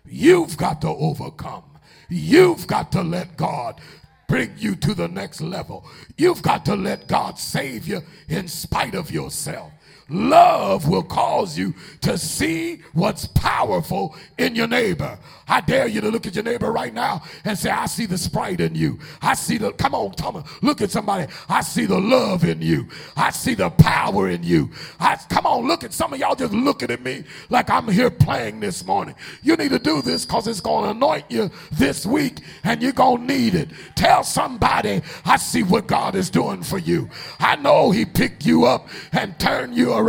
You've 0.05 0.55
got 0.59 0.83
to 0.83 0.89
overcome. 0.89 1.65
You've 2.11 2.67
got 2.67 2.93
to 2.93 3.03
let 3.03 3.39
God 3.39 3.81
bring 4.29 4.53
you 4.59 4.77
to 4.77 4.93
the 4.93 5.09
next 5.09 5.41
level. 5.41 5.87
You've 6.19 6.43
got 6.43 6.67
to 6.67 6.77
let 6.77 7.09
God 7.09 7.39
save 7.39 7.89
you 7.89 8.03
in 8.29 8.49
spite 8.49 8.95
of 8.95 9.11
yourself. 9.11 9.73
Love 10.12 10.88
will 10.88 11.02
cause 11.02 11.57
you 11.59 11.75
to 12.02 12.19
see 12.19 12.83
what's 12.92 13.26
powerful 13.26 14.14
in 14.38 14.54
your 14.54 14.66
neighbor. 14.69 15.19
I 15.49 15.61
dare 15.61 15.87
you 15.87 16.00
to 16.00 16.09
look 16.11 16.26
at 16.26 16.35
your 16.35 16.45
neighbor 16.45 16.71
right 16.71 16.95
now 16.95 17.23
and 17.45 17.59
say, 17.59 17.71
I 17.71 17.87
see 17.87 18.07
the 18.07 18.16
sprite 18.16 18.61
in 18.61 18.75
you. 18.75 18.99
I 19.21 19.35
see 19.35 19.59
the, 19.59 19.73
come 19.73 19.95
on, 19.95 20.12
come 20.12 20.37
on, 20.37 20.45
look 20.62 20.81
at 20.81 20.90
somebody. 20.90 21.31
I 21.49 21.61
see 21.61 21.85
the 21.85 21.99
love 21.99 22.45
in 22.45 22.62
you. 22.62 22.88
I 23.16 23.31
see 23.31 23.54
the 23.54 23.71
power 23.71 24.31
in 24.31 24.42
you. 24.42 24.71
I, 25.00 25.16
come 25.28 25.47
on, 25.47 25.66
look 25.66 25.85
at 25.85 25.92
some 25.92 26.12
of 26.12 26.19
y'all 26.19 26.35
just 26.35 26.52
looking 26.52 26.90
at 26.90 27.02
me 27.02 27.25
like 27.50 27.71
I'm 27.71 27.88
here 27.88 28.11
playing 28.11 28.61
this 28.61 28.85
morning. 28.85 29.14
You 29.42 29.57
need 29.57 29.71
to 29.71 29.78
do 29.78 30.00
this 30.02 30.25
because 30.25 30.47
it's 30.47 30.61
going 30.61 30.85
to 30.85 30.90
anoint 30.90 31.25
you 31.31 31.50
this 31.73 32.07
week 32.07 32.40
and 32.64 32.83
you're 32.83 32.92
going 32.92 33.26
to 33.26 33.35
need 33.35 33.54
it. 33.54 33.69
Tell 33.95 34.25
somebody, 34.25 35.02
I 35.25 35.37
see 35.37 35.62
what 35.62 35.87
God 35.87 36.14
is 36.14 36.31
doing 36.31 36.62
for 36.62 36.78
you. 36.78 37.09
I 37.40 37.57
know 37.57 37.90
He 37.90 38.04
picked 38.04 38.47
you 38.47 38.64
up 38.64 38.88
and 39.12 39.38
turned 39.38 39.75
you 39.75 39.92
around, 39.92 40.01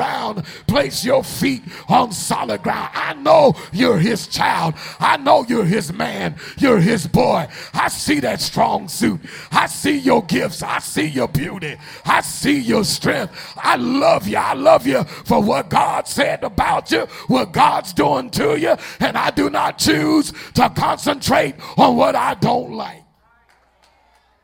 place 0.67 1.05
your 1.05 1.23
feet 1.23 1.63
on 1.87 2.11
solid 2.11 2.63
ground. 2.63 2.89
I 2.93 3.13
know 3.13 3.55
you're 3.71 3.97
His 3.99 4.27
child. 4.27 4.75
I 4.99 5.17
know 5.17 5.45
you're 5.47 5.65
his 5.65 5.91
man. 5.93 6.35
You're 6.57 6.79
his 6.79 7.07
boy. 7.07 7.47
I 7.73 7.87
see 7.87 8.19
that 8.21 8.41
strong 8.41 8.87
suit. 8.87 9.19
I 9.51 9.67
see 9.67 9.97
your 9.97 10.23
gifts. 10.23 10.63
I 10.63 10.79
see 10.79 11.05
your 11.05 11.27
beauty. 11.27 11.77
I 12.05 12.21
see 12.21 12.59
your 12.59 12.83
strength. 12.83 13.33
I 13.57 13.75
love 13.75 14.27
you. 14.27 14.37
I 14.37 14.53
love 14.53 14.87
you 14.87 15.03
for 15.03 15.41
what 15.41 15.69
God 15.69 16.07
said 16.07 16.43
about 16.43 16.91
you, 16.91 17.01
what 17.27 17.51
God's 17.51 17.93
doing 17.93 18.29
to 18.31 18.59
you. 18.59 18.75
And 18.99 19.17
I 19.17 19.31
do 19.31 19.49
not 19.49 19.77
choose 19.77 20.33
to 20.53 20.69
concentrate 20.69 21.55
on 21.77 21.95
what 21.95 22.15
I 22.15 22.35
don't 22.35 22.71
like. 22.71 23.02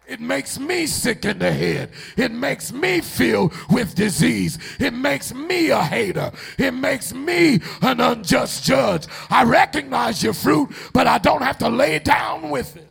It 0.10 0.20
makes 0.20 0.60
me 0.60 0.88
sick 0.88 1.24
in 1.24 1.38
the 1.38 1.52
head. 1.52 1.92
It 2.18 2.32
makes 2.32 2.74
me 2.74 3.00
feel 3.00 3.54
with 3.70 3.94
disease. 3.94 4.58
It 4.80 4.92
makes 4.92 5.36
me 5.36 5.70
a 5.70 5.84
hater. 5.84 6.32
It 6.58 6.72
makes 6.72 7.14
me 7.14 7.62
an 7.84 8.02
unjust 8.02 8.64
judge. 8.64 9.06
I 9.30 9.44
recognize 9.44 10.24
your 10.24 10.34
fruit, 10.34 10.72
but 10.94 11.06
I 11.06 11.20
don't 11.20 11.44
have 11.44 11.60
to 11.60 11.70
lay 11.70 12.00
down 12.00 12.50
with 12.50 12.76
it. 12.76 12.90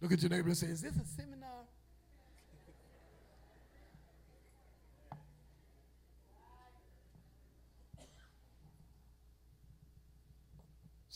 Look 0.00 0.12
at 0.12 0.22
your 0.22 0.30
neighbor 0.30 0.48
and 0.48 0.56
say, 0.56 0.68
Is 0.68 0.80
this 0.80 0.96
a 0.96 1.04
seminar? 1.04 1.37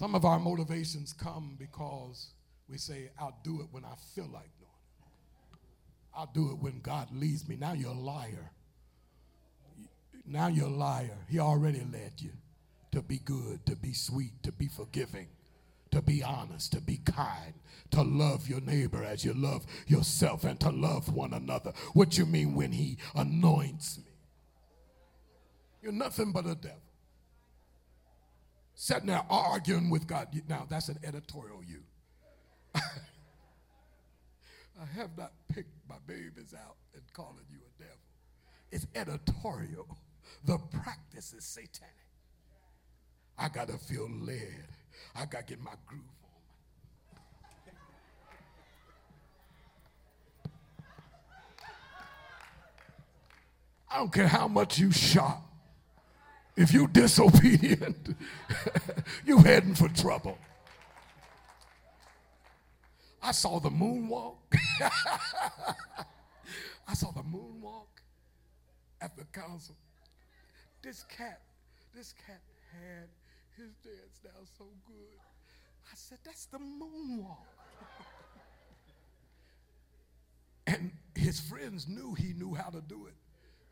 Some 0.03 0.17
of 0.17 0.25
our 0.25 0.41
motivations 0.41 1.13
come 1.13 1.55
because 1.57 2.33
we 2.69 2.77
say, 2.77 3.13
I'll 3.21 3.39
do 3.45 3.61
it 3.61 3.69
when 3.71 3.85
I 3.85 3.95
feel 4.17 4.25
like 4.25 4.51
doing 4.59 4.73
it. 5.53 5.59
I'll 6.13 6.31
do 6.35 6.51
it 6.51 6.59
when 6.59 6.81
God 6.81 7.07
leads 7.13 7.49
me. 7.49 7.55
Now 7.55 7.73
you're 7.75 7.93
a 7.93 8.01
liar. 8.01 8.51
Now 10.27 10.49
you're 10.49 10.67
a 10.67 10.71
liar. 10.71 11.17
He 11.29 11.39
already 11.39 11.87
led 11.93 12.15
you 12.19 12.33
to 12.91 13.01
be 13.01 13.19
good, 13.19 13.65
to 13.67 13.77
be 13.77 13.93
sweet, 13.93 14.43
to 14.43 14.51
be 14.51 14.67
forgiving, 14.67 15.29
to 15.93 16.03
be 16.03 16.21
honest, 16.21 16.73
to 16.73 16.81
be 16.81 16.97
kind, 16.97 17.55
to 17.93 18.03
love 18.03 18.49
your 18.49 18.61
neighbor 18.61 19.05
as 19.05 19.25
you 19.25 19.35
love 19.35 19.65
yourself, 19.87 20.43
and 20.43 20.59
to 20.59 20.71
love 20.71 21.15
one 21.15 21.33
another. 21.33 21.73
What 21.93 22.19
you 22.19 22.27
mean 22.27 22.57
when 22.57 22.73
he 22.73 22.99
anoints 23.15 23.99
me? 23.99 24.11
You're 25.81 25.93
nothing 25.93 26.33
but 26.33 26.47
a 26.47 26.57
devil 26.57 26.92
sitting 28.83 29.07
there 29.07 29.25
arguing 29.31 29.89
with 29.91 30.09
God. 30.09 30.27
Now, 30.49 30.67
that's 30.69 30.89
an 30.89 30.99
editorial 31.05 31.63
you. 31.65 31.85
I 32.75 32.81
have 34.97 35.17
not 35.17 35.31
picked 35.55 35.71
my 35.89 35.95
babies 36.05 36.53
out 36.53 36.75
and 36.93 37.03
calling 37.13 37.47
you 37.49 37.59
a 37.59 37.81
devil. 37.81 37.95
It's 38.73 38.89
editorial. 38.97 39.87
The 40.47 40.59
practice 40.83 41.33
is 41.33 41.45
satanic. 41.45 41.95
I 43.39 43.51
got 43.51 43.69
to 43.69 43.79
feel 43.79 44.11
led. 44.11 44.67
I 45.15 45.27
got 45.27 45.47
to 45.47 45.55
get 45.55 45.63
my 45.63 45.75
groove 45.87 46.03
on. 46.25 46.31
I 53.93 53.99
don't 53.99 54.13
care 54.13 54.27
how 54.27 54.49
much 54.49 54.81
you 54.81 54.91
shot. 54.91 55.52
If 56.57 56.73
you 56.73 56.87
disobedient, 56.87 58.15
you 59.25 59.39
heading 59.39 59.75
for 59.75 59.89
trouble. 59.89 60.39
I 63.23 63.33
saw 63.33 63.59
the 63.59 63.71
moonwalk. 63.71 64.37
I 66.89 66.95
saw 66.95 67.11
the 67.13 67.23
moonwalk 67.23 67.87
at 69.01 69.17
the 69.17 69.25
council. 69.25 69.77
This 70.83 71.05
cat, 71.05 71.41
this 71.95 72.13
cat 72.27 72.41
had 72.73 73.09
his 73.57 73.75
dance 73.77 74.19
down 74.23 74.47
so 74.59 74.67
good. 74.87 75.19
I 75.87 75.95
said, 75.95 76.19
that's 76.25 76.47
the 76.47 76.59
moonwalk. 76.59 77.47
and 80.67 80.93
his 81.15 81.41
friends 81.41 81.87
knew 81.89 82.15
he 82.15 82.35
knew 82.35 82.55
how 82.55 82.71
to 82.71 82.81
do 82.81 83.07
it. 83.07 83.15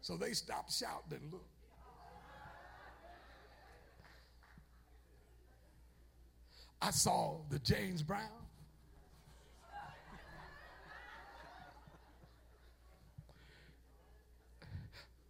So 0.01 0.17
they 0.17 0.33
stopped 0.33 0.73
shouting 0.73 1.19
and 1.21 1.33
looked. 1.33 1.60
I 6.83 6.91
saw 6.91 7.37
the 7.51 7.59
James 7.59 8.03
Brown. 8.03 8.29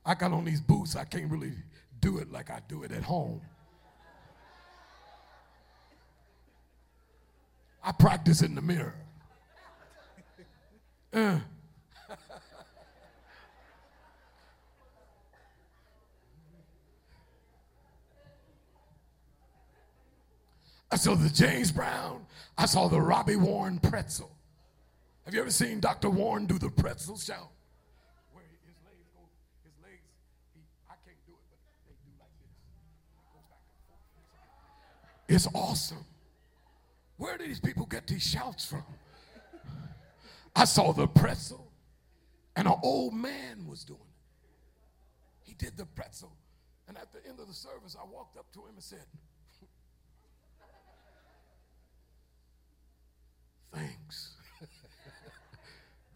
I 0.04 0.14
got 0.14 0.32
on 0.32 0.44
these 0.44 0.60
boots, 0.60 0.96
I 0.96 1.04
can't 1.04 1.30
really 1.30 1.52
do 2.00 2.18
it 2.18 2.32
like 2.32 2.50
I 2.50 2.60
do 2.68 2.82
it 2.82 2.92
at 2.92 3.02
home. 3.02 3.40
I 7.82 7.92
practice 7.92 8.42
in 8.42 8.54
the 8.54 8.62
mirror. 8.62 8.94
Uh. 11.12 11.38
I 20.92 20.96
saw 20.96 21.14
the 21.14 21.28
James 21.28 21.70
Brown. 21.70 22.26
I 22.58 22.66
saw 22.66 22.88
the 22.88 23.00
Robbie 23.00 23.36
Warren 23.36 23.78
pretzel. 23.78 24.30
Have 25.24 25.34
you 25.34 25.40
ever 25.40 25.50
seen 25.50 25.80
Dr. 25.80 26.10
Warren 26.10 26.46
do 26.46 26.58
the 26.58 26.70
pretzel 26.70 27.16
show? 27.16 27.48
Where 28.32 28.44
his 28.66 28.74
legs 28.84 29.06
go, 29.14 29.20
his 29.62 29.72
legs, 29.82 30.02
he, 30.54 30.60
I 30.88 30.94
can't 31.06 31.16
do 31.26 31.32
it, 31.32 31.44
but 31.48 31.58
they 31.86 31.94
do 32.04 32.10
like 32.18 32.34
this. 35.28 35.46
It's 35.46 35.54
awesome. 35.54 36.04
Where 37.18 37.38
do 37.38 37.46
these 37.46 37.60
people 37.60 37.86
get 37.86 38.06
these 38.06 38.22
shouts 38.22 38.64
from? 38.64 38.82
I 40.56 40.64
saw 40.64 40.92
the 40.92 41.06
pretzel, 41.06 41.70
and 42.56 42.66
an 42.66 42.74
old 42.82 43.14
man 43.14 43.66
was 43.68 43.84
doing 43.84 44.00
it. 44.00 45.48
He 45.48 45.54
did 45.54 45.76
the 45.76 45.86
pretzel. 45.86 46.32
And 46.88 46.98
at 46.98 47.12
the 47.12 47.24
end 47.28 47.38
of 47.38 47.46
the 47.46 47.54
service, 47.54 47.96
I 47.96 48.04
walked 48.12 48.36
up 48.36 48.52
to 48.54 48.60
him 48.60 48.74
and 48.74 48.82
said, 48.82 49.04
Thanks 53.72 54.34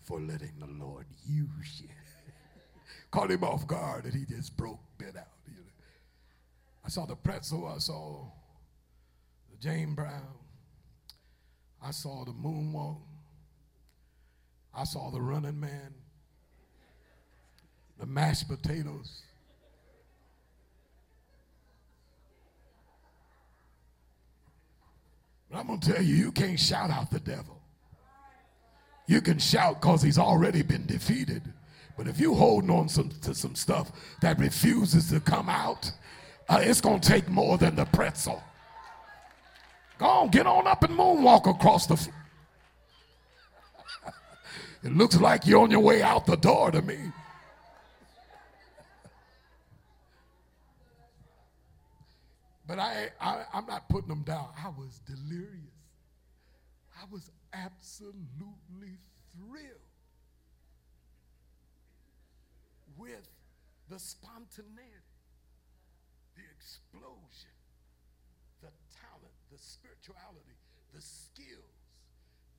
for 0.02 0.20
letting 0.20 0.52
the 0.58 0.66
Lord 0.66 1.06
use 1.26 1.80
you. 1.80 1.88
Caught 3.10 3.30
him 3.30 3.44
off 3.44 3.66
guard 3.66 4.04
and 4.04 4.14
he 4.14 4.24
just 4.24 4.56
broke 4.56 4.80
bit 4.98 5.16
out. 5.16 5.28
You 5.46 5.54
know. 5.54 5.70
I 6.84 6.88
saw 6.88 7.06
the 7.06 7.16
pretzel, 7.16 7.66
I 7.66 7.78
saw 7.78 8.26
the 9.50 9.56
James 9.56 9.94
Brown, 9.94 10.34
I 11.82 11.90
saw 11.90 12.24
the 12.24 12.32
moonwalk, 12.32 13.00
I 14.76 14.84
saw 14.84 15.10
the 15.10 15.20
running 15.20 15.60
man, 15.60 15.94
the 17.98 18.06
mashed 18.06 18.48
potatoes. 18.48 19.22
But 25.54 25.60
I'm 25.60 25.66
going 25.68 25.78
to 25.78 25.92
tell 25.92 26.02
you, 26.02 26.16
you 26.16 26.32
can't 26.32 26.58
shout 26.58 26.90
out 26.90 27.12
the 27.12 27.20
devil. 27.20 27.60
You 29.06 29.20
can 29.20 29.38
shout 29.38 29.80
because 29.80 30.02
he's 30.02 30.18
already 30.18 30.62
been 30.62 30.84
defeated. 30.84 31.42
But 31.96 32.08
if 32.08 32.18
you 32.18 32.34
holding 32.34 32.70
on 32.70 32.88
some, 32.88 33.10
to 33.22 33.36
some 33.36 33.54
stuff 33.54 33.92
that 34.20 34.40
refuses 34.40 35.10
to 35.10 35.20
come 35.20 35.48
out, 35.48 35.92
uh, 36.48 36.58
it's 36.60 36.80
going 36.80 36.98
to 36.98 37.08
take 37.08 37.28
more 37.28 37.56
than 37.56 37.76
the 37.76 37.84
pretzel. 37.84 38.42
Go 39.98 40.06
on, 40.06 40.30
get 40.30 40.44
on 40.44 40.66
up 40.66 40.82
and 40.82 40.98
moonwalk 40.98 41.48
across 41.48 41.86
the. 41.86 41.98
Floor. 41.98 42.16
it 44.82 44.92
looks 44.92 45.20
like 45.20 45.46
you're 45.46 45.62
on 45.62 45.70
your 45.70 45.78
way 45.78 46.02
out 46.02 46.26
the 46.26 46.36
door 46.36 46.72
to 46.72 46.82
me. 46.82 46.98
But 52.66 52.78
I, 52.78 53.08
I, 53.20 53.44
I'm 53.52 53.66
not 53.66 53.88
putting 53.88 54.08
them 54.08 54.22
down. 54.22 54.48
I 54.56 54.68
was 54.68 55.00
delirious. 55.06 55.74
I 56.96 57.04
was 57.10 57.30
absolutely 57.52 58.98
thrilled 59.36 59.80
with 62.96 63.28
the 63.90 63.98
spontaneity, 63.98 64.80
the 66.36 66.42
explosion, 66.56 67.52
the 68.62 68.68
talent, 68.96 69.34
the 69.52 69.58
spirituality, 69.58 70.56
the 70.94 71.02
skills. 71.02 71.74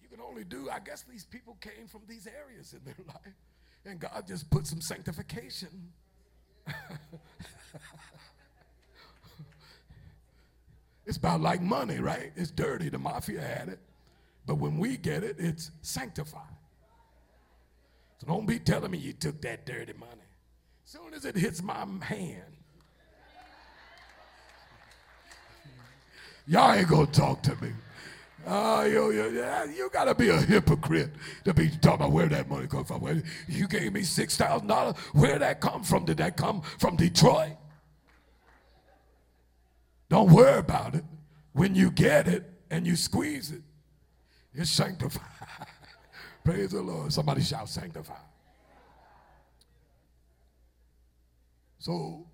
You 0.02 0.10
can 0.10 0.20
only 0.22 0.44
do, 0.44 0.70
I 0.72 0.80
guess 0.80 1.04
these 1.10 1.26
people 1.26 1.58
came 1.62 1.88
from 1.88 2.02
these 2.08 2.28
areas 2.28 2.74
in 2.74 2.84
their 2.86 2.96
life, 3.08 3.36
and 3.86 4.00
God 4.00 4.26
just 4.28 4.52
put 4.52 4.68
some 4.68 4.82
sanctification. 4.82 5.94
it's 11.06 11.18
about 11.18 11.42
like 11.42 11.62
money, 11.62 12.00
right? 12.00 12.32
It's 12.36 12.52
dirty. 12.52 12.90
The 12.90 12.98
mafia 12.98 13.42
had 13.42 13.70
it. 13.70 13.80
But 14.46 14.56
when 14.56 14.78
we 14.78 14.98
get 14.98 15.24
it, 15.24 15.36
it's 15.40 15.72
sanctified. 15.82 16.42
So 18.20 18.28
don't 18.28 18.46
be 18.46 18.60
telling 18.60 18.92
me 18.92 18.98
you 18.98 19.14
took 19.14 19.42
that 19.42 19.66
dirty 19.66 19.94
money. 19.94 20.12
As 20.86 20.92
soon 20.92 21.14
as 21.14 21.26
it 21.26 21.36
hits 21.36 21.62
my 21.62 21.86
hand, 22.02 22.44
y'all 26.48 26.74
ain't 26.74 26.88
gonna 26.88 27.08
talk 27.08 27.42
to 27.44 27.56
me. 27.62 27.72
Ah, 28.48 28.82
oh, 28.82 28.86
you, 28.86 29.12
you, 29.12 29.44
you 29.76 29.90
gotta 29.92 30.14
be 30.14 30.30
a 30.30 30.38
hypocrite 30.38 31.10
to 31.46 31.54
be 31.54 31.70
talking 31.82 32.02
about 32.02 32.12
where 32.12 32.28
that 32.28 32.48
money 32.48 32.68
come 32.68 32.86
from. 32.86 33.24
You 33.48 33.68
gave 33.68 33.94
me 33.94 34.04
six 34.04 34.38
thousand 34.38 34.68
dollars. 34.68 34.96
Where 35.14 35.34
did 35.34 35.42
that 35.42 35.60
come 35.62 35.84
from? 35.84 36.06
Did 36.06 36.18
that 36.18 36.38
come 36.38 36.62
from 36.78 36.96
Detroit? 36.96 37.58
Don't 40.16 40.32
worry 40.32 40.60
about 40.60 40.96
it. 40.96 41.04
When 41.52 41.76
you 41.76 41.92
get 41.92 42.30
it 42.30 42.50
and 42.72 42.88
you 42.88 42.96
squeeze 42.96 43.52
it, 43.52 43.62
it's 44.54 44.70
sanctified. 44.70 45.28
Praise 46.46 46.72
the 46.72 46.82
Lord. 46.82 47.12
Somebody 47.12 47.42
shout 47.42 47.68
sanctified. 47.68 48.16
So 51.80 52.26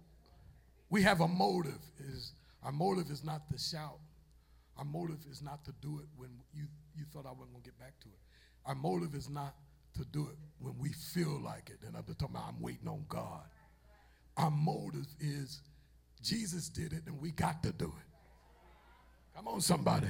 we 0.91 1.01
have 1.01 1.21
a 1.21 1.27
motive. 1.27 1.79
Is 1.99 2.33
our 2.61 2.71
motive 2.71 3.09
is 3.09 3.23
not 3.23 3.49
to 3.49 3.57
shout. 3.57 3.97
Our 4.77 4.85
motive 4.85 5.25
is 5.31 5.41
not 5.41 5.65
to 5.65 5.73
do 5.81 5.97
it 6.03 6.05
when 6.15 6.29
you, 6.53 6.65
you 6.95 7.05
thought 7.11 7.25
I 7.25 7.31
wasn't 7.31 7.53
gonna 7.53 7.63
get 7.63 7.79
back 7.79 7.99
to 8.01 8.09
it. 8.09 8.19
Our 8.67 8.75
motive 8.75 9.15
is 9.15 9.27
not 9.27 9.55
to 9.95 10.05
do 10.05 10.27
it 10.31 10.37
when 10.59 10.77
we 10.77 10.89
feel 10.89 11.41
like 11.43 11.71
it. 11.71 11.79
And 11.87 11.97
I'm 11.97 12.05
just 12.05 12.19
talking 12.19 12.35
about 12.35 12.47
I'm 12.47 12.61
waiting 12.61 12.87
on 12.87 13.05
God. 13.09 13.45
Our 14.37 14.51
motive 14.51 15.07
is 15.19 15.61
Jesus 16.21 16.69
did 16.69 16.93
it 16.93 17.03
and 17.07 17.19
we 17.19 17.31
got 17.31 17.63
to 17.63 17.71
do 17.71 17.85
it. 17.85 19.35
Come 19.35 19.47
on, 19.47 19.61
somebody. 19.61 20.07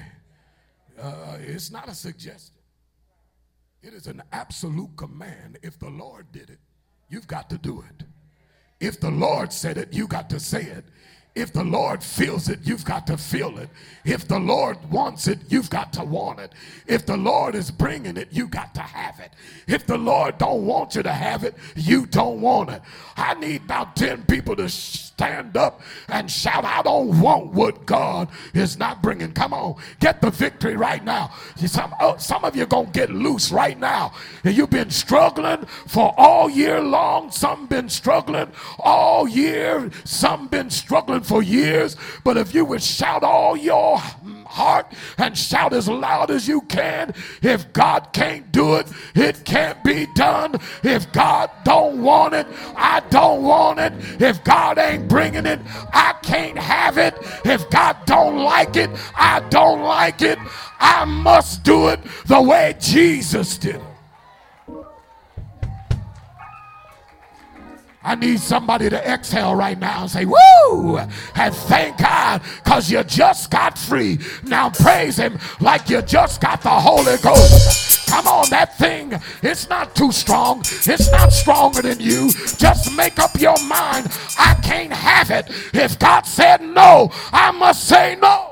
Uh, 1.00 1.38
it's 1.40 1.72
not 1.72 1.88
a 1.88 1.94
suggestion. 1.94 2.56
It 3.82 3.94
is 3.94 4.08
an 4.08 4.22
absolute 4.32 4.96
command. 4.96 5.58
If 5.64 5.80
the 5.80 5.90
Lord 5.90 6.32
did 6.32 6.50
it, 6.50 6.60
you've 7.10 7.28
got 7.28 7.50
to 7.50 7.58
do 7.58 7.84
it. 7.90 8.06
If 8.80 9.00
the 9.00 9.12
Lord 9.12 9.54
said 9.54 9.78
it, 9.78 9.94
you 9.94 10.08
got 10.08 10.30
to 10.32 10.40
say 10.40 10.64
it. 10.64 10.86
If 11.34 11.54
the 11.54 11.64
Lord 11.64 12.04
feels 12.04 12.50
it, 12.50 12.60
you've 12.64 12.84
got 12.84 13.08
to 13.08 13.16
feel 13.16 13.58
it. 13.58 13.70
If 14.04 14.28
the 14.28 14.40
Lord 14.40 14.78
wants 14.92 15.28
it, 15.28 15.40
you've 15.48 15.70
got 15.70 15.94
to 15.94 16.04
want 16.04 16.40
it. 16.40 16.52
If 16.88 17.06
the 17.06 17.16
Lord 17.16 17.56
is 17.56 17.72
bringing 17.72 18.18
it, 18.18 18.28
you 18.32 18.48
got 18.48 18.74
to 18.76 18.82
have 18.82 19.18
it. 19.22 19.32
If 19.66 19.86
the 19.86 19.98
Lord 19.98 20.38
don't 20.38 20.66
want 20.66 20.96
you 20.96 21.04
to 21.04 21.12
have 21.12 21.46
it, 21.46 21.56
you 21.76 22.06
don't 22.06 22.42
want 22.42 22.72
it. 22.72 22.82
I 23.16 23.36
need 23.36 23.64
about 23.64 23.96
10 23.96 24.24
people 24.24 24.58
to 24.58 24.68
stand 24.68 25.56
up 25.56 25.82
and 26.10 26.32
shout, 26.32 26.66
I 26.66 26.82
don't 26.82 27.22
want 27.22 27.54
what 27.54 27.86
God 27.86 28.30
is 28.56 28.80
not 28.80 29.04
bringing. 29.04 29.32
Come 29.34 29.54
on, 29.54 29.76
get 30.00 30.20
the 30.20 30.32
victory 30.32 30.76
right 30.76 31.04
now. 31.04 31.32
Some, 31.58 31.94
oh, 32.00 32.18
some 32.18 32.44
of 32.44 32.56
you 32.56 32.64
are 32.64 32.66
going 32.66 32.88
to 32.88 32.92
get 32.92 33.12
loose 33.12 33.52
right 33.52 33.80
now. 33.80 34.14
You've 34.44 34.72
been 34.72 34.90
struggling 34.90 35.66
for 35.86 36.14
all 36.18 36.50
year 36.50 36.82
long. 36.82 37.30
Some 37.30 37.68
been 37.68 37.88
struggling 37.88 38.52
all 38.80 39.28
year. 39.28 39.92
Some 40.06 40.48
been 40.48 40.72
struggling 40.72 41.21
for 41.24 41.44
years, 41.44 41.96
but 42.24 42.38
if 42.38 42.54
you 42.54 42.66
would 42.66 42.82
shout 42.84 43.24
all 43.24 43.56
your 43.56 43.98
heart 43.98 44.94
and 45.18 45.38
shout 45.38 45.74
as 45.74 45.88
loud 45.88 46.30
as 46.30 46.48
you 46.48 46.62
can, 46.62 47.14
if 47.42 47.72
God 47.74 48.10
can't 48.14 48.52
do 48.52 48.76
it, 48.76 48.88
it 49.16 49.44
can't 49.46 49.84
be 49.84 50.08
done. 50.16 50.60
If 50.84 51.12
God 51.12 51.50
don't 51.64 52.02
want 52.04 52.34
it, 52.34 52.48
I 52.76 53.02
don't 53.10 53.44
want 53.44 53.80
it. 53.80 53.94
If 54.22 54.44
God 54.44 54.78
ain't 54.78 55.08
bringing 55.08 55.46
it, 55.46 55.60
I 55.94 56.16
can't 56.22 56.58
have 56.58 56.98
it. 56.98 57.16
If 57.46 57.70
God 57.70 57.98
don't 58.06 58.38
like 58.38 58.76
it, 58.76 58.90
I 59.16 59.40
don't 59.50 59.82
like 59.82 60.22
it. 60.22 60.38
I 60.80 61.06
must 61.06 61.64
do 61.64 61.90
it 61.90 62.00
the 62.26 62.42
way 62.42 62.76
Jesus 62.80 63.58
did. 63.58 63.82
I 68.04 68.16
need 68.16 68.40
somebody 68.40 68.90
to 68.90 68.98
exhale 69.08 69.54
right 69.54 69.78
now 69.78 70.02
and 70.02 70.12
say, 70.12 70.26
Woo! 70.26 70.98
And 70.98 71.54
thank 71.54 72.00
God 72.00 72.42
because 72.64 72.90
you 72.90 73.04
just 73.04 73.52
got 73.52 73.78
free. 73.78 74.20
Now 74.44 74.72
praise 74.72 75.18
Him 75.18 75.38
like 75.60 75.90
you 75.90 76.02
just 76.02 76.42
got 76.42 76.62
the 76.62 76.70
Holy 76.70 77.18
Ghost. 77.18 78.10
Come 78.10 78.28
on, 78.28 78.50
that 78.50 78.78
thing, 78.78 79.14
it's 79.42 79.70
not 79.70 79.96
too 79.96 80.12
strong. 80.12 80.60
It's 80.62 81.10
not 81.12 81.32
stronger 81.32 81.82
than 81.82 82.00
you. 82.00 82.32
Just 82.58 82.96
make 82.98 83.20
up 83.20 83.40
your 83.40 83.58
mind. 83.68 84.12
I 84.38 84.56
can't 84.64 84.92
have 84.92 85.32
it. 85.32 85.46
If 85.74 85.98
God 85.98 86.26
said 86.26 86.62
no, 86.62 87.12
I 87.32 87.52
must 87.52 87.88
say 87.88 88.18
no. 88.22 88.51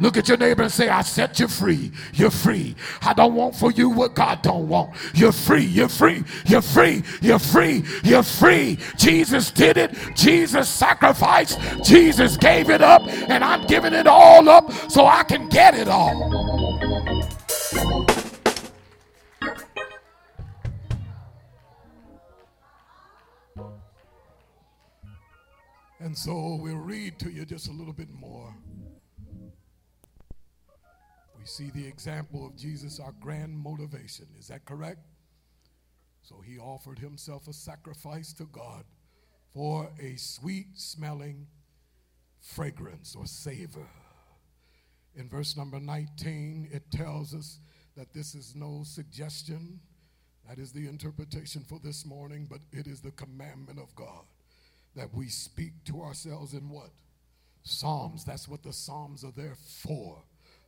Look 0.00 0.16
at 0.16 0.26
your 0.26 0.36
neighbor 0.36 0.62
and 0.64 0.72
say, 0.72 0.88
I 0.88 1.02
set 1.02 1.38
you 1.38 1.46
free. 1.46 1.92
You're 2.14 2.30
free. 2.30 2.74
I 3.02 3.14
don't 3.14 3.34
want 3.34 3.54
for 3.54 3.70
you 3.70 3.90
what 3.90 4.14
God 4.14 4.42
don't 4.42 4.68
want. 4.68 4.96
You're 5.14 5.30
free. 5.30 5.64
You're 5.64 5.88
free. 5.88 6.24
You're 6.46 6.62
free. 6.62 7.04
You're 7.22 7.38
free. 7.38 7.84
You're 8.02 8.24
free. 8.24 8.78
Jesus 8.96 9.52
did 9.52 9.76
it. 9.76 9.96
Jesus 10.16 10.68
sacrificed. 10.68 11.60
Jesus 11.84 12.36
gave 12.36 12.70
it 12.70 12.82
up. 12.82 13.02
And 13.02 13.44
I'm 13.44 13.66
giving 13.68 13.92
it 13.92 14.08
all 14.08 14.48
up 14.48 14.72
so 14.90 15.06
I 15.06 15.22
can 15.22 15.48
get 15.48 15.74
it 15.74 15.86
all. 15.86 16.32
And 26.00 26.18
so 26.18 26.58
we'll 26.60 26.76
read 26.76 27.18
to 27.20 27.30
you 27.30 27.46
just 27.46 27.68
a 27.68 27.72
little 27.72 27.94
bit 27.94 28.12
more. 28.12 28.54
See 31.54 31.70
the 31.70 31.86
example 31.86 32.44
of 32.44 32.56
Jesus, 32.56 32.98
our 32.98 33.14
grand 33.20 33.56
motivation. 33.56 34.26
Is 34.36 34.48
that 34.48 34.64
correct? 34.64 34.98
So 36.20 36.42
he 36.44 36.58
offered 36.58 36.98
himself 36.98 37.46
a 37.46 37.52
sacrifice 37.52 38.32
to 38.32 38.46
God 38.46 38.82
for 39.52 39.88
a 40.02 40.16
sweet 40.16 40.66
smelling, 40.74 41.46
fragrance 42.40 43.14
or 43.14 43.26
savor. 43.26 43.86
In 45.14 45.28
verse 45.28 45.56
number 45.56 45.78
19, 45.78 46.70
it 46.72 46.90
tells 46.90 47.32
us 47.32 47.60
that 47.96 48.12
this 48.12 48.34
is 48.34 48.56
no 48.56 48.82
suggestion. 48.84 49.78
That 50.48 50.58
is 50.58 50.72
the 50.72 50.88
interpretation 50.88 51.62
for 51.62 51.78
this 51.78 52.04
morning, 52.04 52.48
but 52.50 52.62
it 52.72 52.88
is 52.88 53.00
the 53.00 53.12
commandment 53.12 53.78
of 53.78 53.94
God 53.94 54.24
that 54.96 55.14
we 55.14 55.28
speak 55.28 55.84
to 55.84 56.02
ourselves 56.02 56.52
in 56.52 56.68
what? 56.68 56.90
Psalms. 57.62 58.24
That's 58.24 58.48
what 58.48 58.64
the 58.64 58.72
Psalms 58.72 59.22
are 59.22 59.32
there 59.36 59.56
for. 59.84 60.24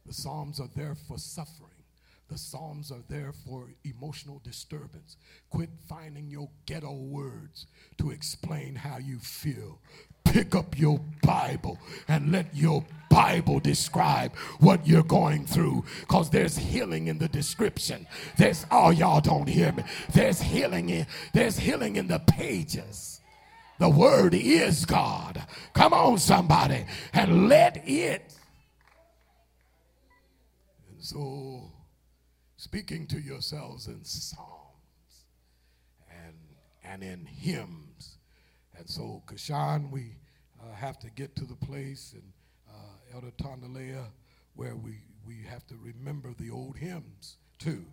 The 0.06 0.14
Psalms 0.14 0.60
are 0.60 0.70
there 0.74 0.94
for 0.94 1.18
suffering. 1.18 1.70
The 2.28 2.38
Psalms 2.38 2.90
are 2.90 3.02
there 3.08 3.32
for 3.32 3.70
emotional 3.84 4.40
disturbance. 4.44 5.16
Quit 5.50 5.70
finding 5.88 6.28
your 6.28 6.48
ghetto 6.66 6.92
words 6.92 7.66
to 7.98 8.10
explain 8.10 8.74
how 8.74 8.98
you 8.98 9.18
feel. 9.18 9.80
Pick 10.24 10.54
up 10.54 10.78
your 10.78 11.00
Bible 11.22 11.78
and 12.08 12.32
let 12.32 12.54
your 12.54 12.84
Bible 13.10 13.60
describe 13.60 14.34
what 14.58 14.86
you're 14.86 15.04
going 15.04 15.46
through 15.46 15.84
because 16.00 16.28
there's 16.30 16.56
healing 16.56 17.06
in 17.06 17.18
the 17.18 17.28
description. 17.28 18.06
There's, 18.36 18.66
oh, 18.70 18.90
y'all 18.90 19.20
don't 19.20 19.48
hear 19.48 19.72
me. 19.72 19.84
There's 20.12 20.40
healing 20.40 20.90
in, 20.90 21.06
there's 21.32 21.58
healing 21.58 21.96
in 21.96 22.08
the 22.08 22.18
pages. 22.18 23.20
The 23.78 23.88
word 23.88 24.34
is 24.34 24.84
God. 24.84 25.46
Come 25.74 25.92
on, 25.92 26.18
somebody, 26.18 26.86
and 27.12 27.48
let 27.48 27.88
it. 27.88 28.32
So 31.06 31.70
speaking 32.56 33.06
to 33.06 33.20
yourselves 33.20 33.86
in 33.86 34.04
psalms 34.04 35.26
and, 36.10 36.34
and 36.82 37.00
in 37.00 37.24
hymns. 37.24 38.18
And 38.76 38.90
so, 38.90 39.22
Kashan, 39.28 39.92
we 39.92 40.16
uh, 40.60 40.74
have 40.74 40.98
to 40.98 41.10
get 41.10 41.36
to 41.36 41.44
the 41.44 41.54
place, 41.54 42.12
and 42.12 42.24
uh, 42.68 43.14
Elder 43.14 43.30
Tondalea, 43.40 44.06
where 44.56 44.74
we, 44.74 44.98
we 45.24 45.44
have 45.48 45.64
to 45.68 45.76
remember 45.80 46.34
the 46.40 46.50
old 46.50 46.76
hymns 46.76 47.36
too. 47.60 47.84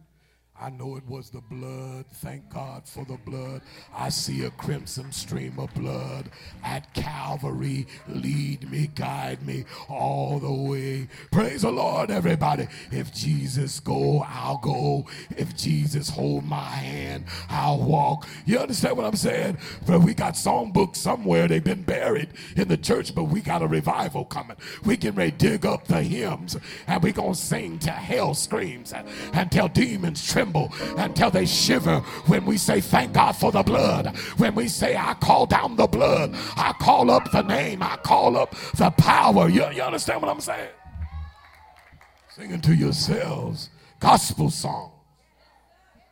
I 0.59 0.69
know 0.69 0.95
it 0.95 1.03
was 1.07 1.29
the 1.29 1.41
blood. 1.41 2.05
Thank 2.05 2.49
God 2.49 2.87
for 2.87 3.03
the 3.05 3.17
blood. 3.25 3.61
I 3.93 4.09
see 4.09 4.45
a 4.45 4.51
crimson 4.51 5.11
stream 5.11 5.57
of 5.57 5.73
blood 5.73 6.29
at 6.63 6.93
Calvary. 6.93 7.87
Lead 8.07 8.69
me, 8.69 8.87
guide 8.95 9.45
me 9.45 9.65
all 9.89 10.39
the 10.39 10.51
way. 10.51 11.09
Praise 11.31 11.63
the 11.63 11.71
Lord, 11.71 12.11
everybody. 12.11 12.67
If 12.91 13.13
Jesus 13.13 13.79
go, 13.79 14.23
I'll 14.27 14.59
go. 14.59 15.07
If 15.35 15.57
Jesus 15.57 16.07
hold 16.09 16.45
my 16.45 16.61
hand, 16.61 17.25
I'll 17.49 17.79
walk. 17.79 18.27
You 18.45 18.59
understand 18.59 18.95
what 18.95 19.07
I'm 19.07 19.15
saying? 19.15 19.57
But 19.85 20.01
we 20.01 20.13
got 20.13 20.35
songbooks 20.35 20.97
somewhere. 20.97 21.47
They've 21.47 21.63
been 21.63 21.83
buried 21.83 22.29
in 22.55 22.67
the 22.67 22.77
church, 22.77 23.13
but 23.13 23.25
we 23.25 23.41
got 23.41 23.63
a 23.63 23.67
revival 23.67 24.23
coming. 24.23 24.57
We 24.85 24.97
can 24.97 25.15
ready 25.15 25.31
dig 25.31 25.65
up 25.65 25.87
the 25.87 26.03
hymns 26.03 26.55
and 26.87 27.03
we 27.03 27.11
gonna 27.11 27.35
sing 27.35 27.79
till 27.79 27.93
hell 27.93 28.33
screams 28.33 28.93
and, 28.93 29.07
and 29.33 29.49
demons 29.73 30.23
tremble 30.43 30.71
until 30.97 31.31
they 31.31 31.45
shiver 31.45 31.99
when 32.27 32.45
we 32.45 32.57
say, 32.57 32.81
Thank 32.81 33.13
God 33.13 33.33
for 33.33 33.51
the 33.51 33.63
blood. 33.63 34.15
When 34.37 34.55
we 34.55 34.67
say, 34.67 34.95
I 34.95 35.13
call 35.15 35.45
down 35.45 35.75
the 35.75 35.87
blood, 35.87 36.31
I 36.57 36.73
call 36.73 37.09
up 37.09 37.31
the 37.31 37.41
name, 37.41 37.81
I 37.81 37.97
call 37.97 38.37
up 38.37 38.55
the 38.75 38.89
power. 38.91 39.49
You, 39.49 39.69
you 39.71 39.81
understand 39.81 40.21
what 40.21 40.29
I'm 40.29 40.41
saying? 40.41 40.69
Singing 42.29 42.61
to 42.61 42.75
yourselves 42.75 43.69
gospel 43.99 44.49
songs. 44.49 44.92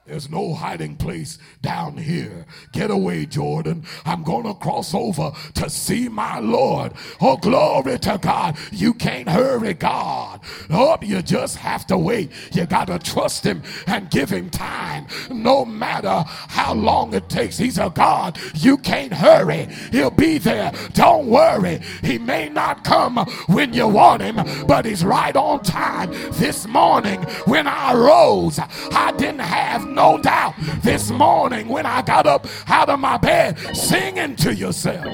There's 0.08 0.32
no 0.32 0.56
hiding 0.56 0.96
place 0.96 1.38
down 1.62 1.96
here. 1.96 2.48
Get 2.72 2.90
away, 2.90 3.28
Jordan. 3.28 3.86
I'm 4.04 4.24
going 4.24 4.46
to 4.46 4.56
cross 4.56 4.96
over 4.96 5.32
to 5.54 5.70
see 5.70 6.10
my 6.10 6.40
Lord. 6.40 6.94
Oh, 7.22 7.38
glory 7.38 8.00
to 8.00 8.18
God. 8.20 8.58
You 8.72 8.96
can't 8.96 9.30
hurry 9.30 9.76
God. 9.76 10.42
Oh, 10.72 10.98
you 11.04 11.22
just 11.22 11.58
have 11.58 11.86
to 11.86 12.00
wait. 12.00 12.32
You 12.52 12.66
got 12.66 12.88
to 12.88 12.98
trust 12.98 13.46
Him 13.46 13.62
and 13.86 14.10
give 14.10 14.32
Him 14.32 14.50
time. 14.50 15.06
No 15.30 15.66
matter 15.66 16.24
how 16.26 16.74
long 16.74 17.14
it 17.14 17.30
takes, 17.30 17.60
He's 17.60 17.78
a 17.78 17.92
God. 17.92 18.40
You 18.56 18.78
can't 18.78 19.14
hurry. 19.14 19.68
He'll 19.92 20.10
be 20.10 20.40
there. 20.40 20.72
Don't 20.94 21.28
worry. 21.28 21.80
He 22.02 22.18
may 22.18 22.50
not 22.50 22.84
come 22.84 23.18
when 23.46 23.72
you 23.72 23.88
want 23.88 24.24
Him, 24.24 24.66
but 24.66 24.86
He's 24.86 25.06
right 25.06 25.36
on 25.36 25.62
time. 25.62 26.12
This 26.32 26.68
morning, 26.68 27.22
when 27.46 27.68
I 27.68 27.94
rose, 27.94 28.58
I 28.58 29.12
didn't 29.12 29.40
have 29.40 29.91
no 29.92 30.18
doubt 30.18 30.56
this 30.82 31.12
morning 31.12 31.68
when 31.68 31.86
I 31.86 32.02
got 32.02 32.26
up 32.26 32.48
out 32.68 32.90
of 32.90 33.00
my 33.00 33.18
bed 33.18 33.58
singing 33.76 34.36
to 34.38 34.54
yourself 34.54 35.06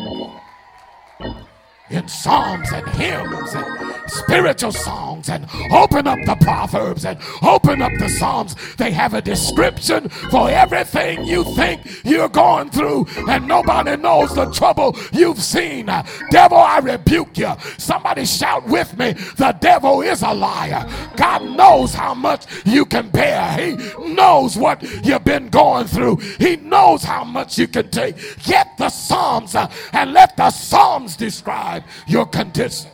in 1.90 2.08
psalms 2.08 2.72
and 2.72 2.88
hymns 2.90 3.54
and 3.54 3.97
spiritual 4.10 4.72
songs 4.72 5.30
and 5.30 5.46
open 5.72 6.08
up 6.08 6.20
the 6.26 6.36
Proverbs 6.41 7.06
and 7.06 7.20
open 7.41 7.82
up 7.82 7.91
the 8.00 8.10
Psalms. 8.10 8.56
They 8.76 8.91
have 8.91 9.13
a 9.13 9.22
description 9.22 10.10
for 10.10 10.50
everything 10.50 11.26
you 11.26 11.43
think 11.56 11.82
you're 12.04 12.30
going 12.30 12.70
through, 12.70 13.08
and 13.30 13.48
nobody 13.48 13.96
knows 13.98 14.34
the 14.34 14.46
trouble 14.52 14.96
you've 15.12 15.41
seen. 15.41 15.88
Devil, 16.32 16.58
I 16.58 16.80
rebuke 16.80 17.38
you. 17.38 17.54
Somebody 17.78 18.26
shout 18.26 18.67
with 18.67 18.98
me 18.98 19.13
the 19.38 19.56
devil 19.60 20.02
is 20.02 20.22
a 20.22 20.34
liar. 20.34 20.88
God 21.15 21.43
knows 21.43 21.93
how 21.93 22.13
much 22.13 22.46
you 22.65 22.86
can 22.86 23.10
bear, 23.10 23.52
He 23.58 24.13
knows 24.13 24.58
what 24.58 24.82
you've 25.06 25.24
been 25.24 25.50
going 25.50 25.88
through, 25.88 26.17
He 26.39 26.58
knows 26.58 27.04
how 27.04 27.24
much 27.24 27.58
you 27.58 27.67
can 27.67 27.89
take. 27.89 28.15
Get 28.43 28.78
the 28.78 28.89
Psalms 28.89 29.56
uh, 29.56 29.72
and 29.93 30.13
let 30.13 30.36
the 30.38 30.50
Psalms 30.52 31.15
describe 31.15 31.84
your 32.08 32.26
condition. 32.26 32.91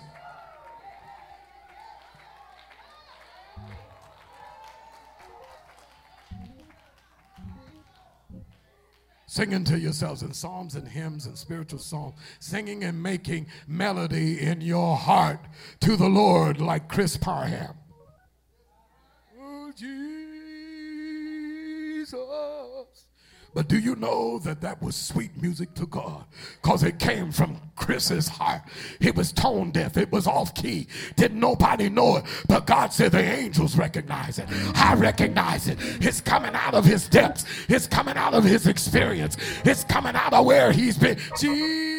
Singing 9.33 9.63
to 9.63 9.79
yourselves 9.79 10.21
in 10.21 10.31
psalms 10.31 10.75
and 10.75 10.87
hymns 10.87 11.25
and 11.25 11.35
spiritual 11.35 11.79
songs, 11.79 12.13
singing 12.39 12.83
and 12.83 13.01
making 13.01 13.47
melody 13.67 14.39
in 14.39 14.61
your 14.61 14.95
heart 14.95 15.39
to 15.79 15.95
the 15.95 16.07
Lord 16.07 16.61
like 16.61 16.87
Chris 16.87 17.17
Parham. 17.17 17.75
Oh, 19.41 19.71
But 23.53 23.67
do 23.67 23.77
you 23.77 23.95
know 23.95 24.39
that 24.39 24.61
that 24.61 24.81
was 24.81 24.95
sweet 24.95 25.31
music 25.41 25.73
to 25.75 25.85
God? 25.85 26.25
Because 26.61 26.83
it 26.83 26.99
came 26.99 27.31
from 27.31 27.59
Chris's 27.75 28.27
heart. 28.27 28.61
It 28.99 29.15
was 29.15 29.31
tone 29.31 29.71
deaf, 29.71 29.97
it 29.97 30.11
was 30.11 30.27
off 30.27 30.53
key. 30.55 30.87
Didn't 31.15 31.39
nobody 31.39 31.89
know 31.89 32.17
it? 32.17 32.25
But 32.47 32.65
God 32.65 32.91
said 32.93 33.11
the 33.11 33.21
angels 33.21 33.77
recognize 33.77 34.39
it. 34.39 34.47
I 34.75 34.95
recognize 34.95 35.67
it. 35.67 35.77
It's 36.01 36.21
coming 36.21 36.53
out 36.55 36.73
of 36.73 36.85
his 36.85 37.07
depths, 37.07 37.45
it's 37.69 37.87
coming 37.87 38.17
out 38.17 38.33
of 38.33 38.43
his 38.43 38.67
experience, 38.67 39.37
it's 39.63 39.83
coming 39.83 40.15
out 40.15 40.33
of 40.33 40.45
where 40.45 40.71
he's 40.71 40.97
been. 40.97 41.17
Jesus. 41.39 41.92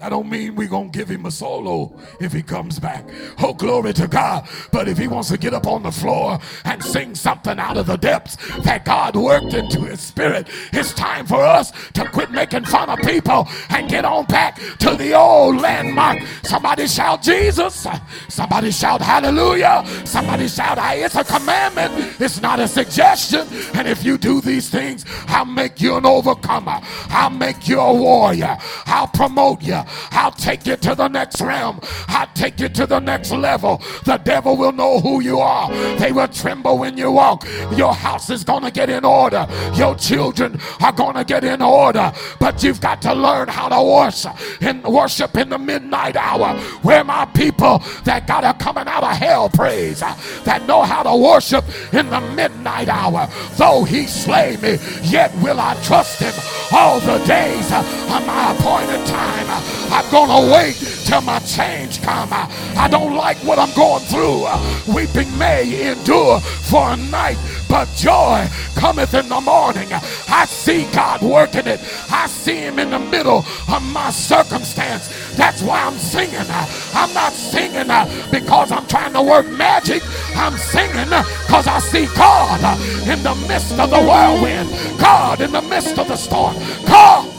That 0.00 0.08
don't 0.08 0.30
mean 0.30 0.54
we're 0.54 0.66
going 0.66 0.90
to 0.90 0.98
give 0.98 1.10
him 1.10 1.26
a 1.26 1.30
solo 1.30 1.92
if 2.20 2.32
he 2.32 2.42
comes 2.42 2.78
back. 2.78 3.04
Oh, 3.38 3.52
glory 3.52 3.92
to 3.92 4.08
God. 4.08 4.48
But 4.72 4.88
if 4.88 4.96
he 4.96 5.06
wants 5.06 5.28
to 5.28 5.36
get 5.36 5.52
up 5.52 5.66
on 5.66 5.82
the 5.82 5.92
floor 5.92 6.38
and 6.64 6.82
sing 6.82 7.14
something 7.14 7.58
out 7.58 7.76
of 7.76 7.86
the 7.86 7.98
depths 7.98 8.36
that 8.62 8.86
God 8.86 9.14
worked 9.14 9.52
into 9.52 9.80
his 9.80 10.00
spirit, 10.00 10.48
it's 10.72 10.94
time 10.94 11.26
for 11.26 11.42
us 11.42 11.70
to 11.92 12.08
quit 12.08 12.30
making 12.30 12.64
fun 12.64 12.88
of 12.88 12.98
people 13.00 13.46
and 13.68 13.90
get 13.90 14.06
on 14.06 14.24
back 14.24 14.58
to 14.78 14.94
the 14.94 15.12
old 15.12 15.60
landmark. 15.60 16.22
Somebody 16.44 16.86
shout 16.86 17.20
Jesus. 17.20 17.86
Somebody 18.30 18.70
shout 18.70 19.02
hallelujah. 19.02 19.84
Somebody 20.06 20.48
shout, 20.48 20.78
hey, 20.78 21.04
it's 21.04 21.16
a 21.16 21.24
commandment. 21.24 22.18
It's 22.18 22.40
not 22.40 22.58
a 22.58 22.66
suggestion. 22.66 23.46
And 23.74 23.86
if 23.86 24.02
you 24.02 24.16
do 24.16 24.40
these 24.40 24.70
things, 24.70 25.04
I'll 25.28 25.44
make 25.44 25.78
you 25.78 25.96
an 25.96 26.06
overcomer. 26.06 26.80
I'll 27.10 27.28
make 27.28 27.68
you 27.68 27.78
a 27.78 27.92
warrior. 27.92 28.56
I'll 28.86 29.08
promote 29.08 29.60
you. 29.60 29.82
I'll 30.12 30.32
take 30.32 30.66
you 30.66 30.76
to 30.76 30.94
the 30.94 31.08
next 31.08 31.40
realm. 31.40 31.80
I'll 32.08 32.28
take 32.34 32.60
you 32.60 32.68
to 32.68 32.86
the 32.86 33.00
next 33.00 33.32
level. 33.32 33.82
The 34.04 34.18
devil 34.18 34.56
will 34.56 34.72
know 34.72 35.00
who 35.00 35.20
you 35.20 35.38
are. 35.38 35.70
They 35.96 36.12
will 36.12 36.28
tremble 36.28 36.78
when 36.78 36.96
you 36.96 37.10
walk. 37.12 37.46
Your 37.76 37.94
house 37.94 38.30
is 38.30 38.44
going 38.44 38.64
to 38.64 38.70
get 38.70 38.90
in 38.90 39.04
order. 39.04 39.46
Your 39.74 39.94
children 39.94 40.60
are 40.80 40.92
going 40.92 41.16
to 41.16 41.24
get 41.24 41.44
in 41.44 41.62
order. 41.62 42.12
But 42.38 42.62
you've 42.62 42.80
got 42.80 43.02
to 43.02 43.14
learn 43.14 43.48
how 43.48 43.68
to 43.68 43.82
worship 43.82 44.36
and 44.62 44.82
worship 44.84 45.36
in 45.36 45.50
the 45.50 45.58
midnight 45.58 46.16
hour. 46.16 46.58
Where 46.82 47.04
my 47.04 47.24
people 47.26 47.82
that 48.04 48.26
got 48.26 48.44
a 48.44 48.54
coming 48.62 48.86
out 48.86 49.04
of 49.04 49.16
hell 49.16 49.48
praise, 49.48 50.00
that 50.00 50.64
know 50.66 50.82
how 50.82 51.02
to 51.02 51.16
worship 51.16 51.64
in 51.92 52.08
the 52.10 52.20
midnight 52.20 52.88
hour. 52.88 53.28
Though 53.56 53.84
he 53.84 54.06
slay 54.06 54.56
me, 54.56 54.78
yet 55.02 55.34
will 55.42 55.60
I 55.60 55.74
trust 55.82 56.20
him 56.20 56.34
all 56.72 57.00
the 57.00 57.18
days 57.26 57.72
of 57.72 58.26
my 58.26 58.54
appointed 58.54 59.06
time. 59.06 59.79
I'm 59.90 60.08
going 60.10 60.30
to 60.30 60.52
wait 60.52 60.76
till 61.04 61.20
my 61.20 61.40
change 61.40 62.00
come. 62.02 62.28
I 62.32 62.88
don't 62.90 63.14
like 63.14 63.36
what 63.38 63.58
I'm 63.58 63.74
going 63.74 64.02
through. 64.04 64.46
Weeping 64.94 65.36
may 65.36 65.90
endure 65.90 66.40
for 66.40 66.90
a 66.92 66.96
night, 66.96 67.38
but 67.68 67.88
joy 67.96 68.46
cometh 68.76 69.14
in 69.14 69.28
the 69.28 69.40
morning. 69.40 69.88
I 70.28 70.44
see 70.46 70.84
God 70.92 71.22
working 71.22 71.66
it. 71.66 71.80
I 72.10 72.26
see 72.26 72.56
him 72.56 72.78
in 72.78 72.90
the 72.90 72.98
middle 72.98 73.44
of 73.68 73.82
my 73.92 74.10
circumstance. 74.10 75.08
That's 75.36 75.62
why 75.62 75.84
I'm 75.84 75.98
singing. 75.98 76.46
I'm 76.94 77.12
not 77.12 77.32
singing 77.32 77.90
uh, 77.90 78.06
because 78.30 78.70
I'm 78.72 78.86
trying 78.86 79.12
to 79.14 79.22
work 79.22 79.48
magic. 79.48 80.02
I'm 80.36 80.56
singing 80.56 81.12
uh, 81.12 81.24
because 81.46 81.66
I 81.66 81.78
see 81.80 82.06
God 82.16 82.60
uh, 82.62 83.10
in 83.10 83.22
the 83.22 83.34
midst 83.48 83.78
of 83.78 83.90
the 83.90 84.00
whirlwind, 84.00 84.70
God 85.00 85.40
in 85.40 85.52
the 85.52 85.62
midst 85.62 85.98
of 85.98 86.08
the 86.08 86.16
storm. 86.16 86.54
God. 86.86 87.29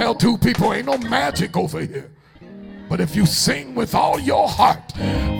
Tell 0.00 0.14
two 0.14 0.38
people 0.38 0.72
ain't 0.72 0.86
no 0.86 0.96
magic 0.96 1.54
over 1.58 1.80
here. 1.80 2.10
But 2.88 3.02
if 3.02 3.14
you 3.14 3.26
sing 3.26 3.74
with 3.74 3.94
all 3.94 4.18
your 4.18 4.48
heart, 4.48 4.89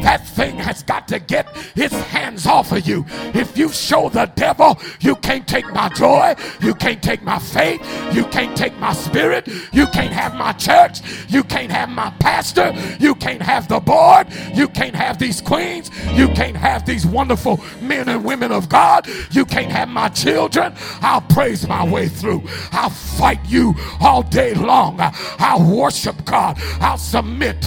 that 0.02 0.26
thing 0.26 0.56
has 0.56 0.82
got 0.82 1.06
to 1.08 1.18
get 1.18 1.46
its 1.76 1.94
hands 1.94 2.46
off 2.46 2.72
of 2.72 2.86
you. 2.86 3.04
If 3.34 3.56
you 3.56 3.68
show 3.68 4.08
the 4.08 4.26
devil, 4.34 4.78
you 5.00 5.16
can't 5.16 5.46
take 5.46 5.70
my 5.72 5.88
joy, 5.90 6.34
you 6.60 6.74
can't 6.74 7.02
take 7.02 7.22
my 7.22 7.38
faith, 7.38 7.80
you 8.14 8.24
can't 8.24 8.56
take 8.56 8.76
my 8.78 8.92
spirit, 8.92 9.46
you 9.72 9.86
can't 9.88 10.12
have 10.12 10.34
my 10.34 10.52
church, 10.52 11.00
you 11.28 11.42
can't 11.44 11.70
have 11.70 11.88
my 11.88 12.10
pastor, 12.20 12.72
you 12.98 13.14
can't 13.14 13.42
have 13.42 13.68
the 13.68 13.80
board, 13.80 14.26
you 14.54 14.68
can't 14.68 14.94
have 14.94 15.18
these 15.18 15.40
queens, 15.40 15.90
you 16.12 16.28
can't 16.28 16.56
have 16.56 16.86
these 16.86 17.06
wonderful 17.06 17.60
men 17.80 18.08
and 18.08 18.24
women 18.24 18.52
of 18.52 18.68
God, 18.68 19.06
you 19.30 19.44
can't 19.44 19.70
have 19.70 19.88
my 19.88 20.08
children. 20.08 20.72
I'll 21.02 21.20
praise 21.22 21.68
my 21.68 21.86
way 21.86 22.08
through. 22.08 22.42
I'll 22.72 22.90
fight 22.90 23.40
you 23.46 23.74
all 24.00 24.22
day 24.22 24.54
long. 24.54 24.98
I'll 25.38 25.62
worship 25.76 26.24
God. 26.24 26.58
I'll 26.80 26.98
submit 26.98 27.60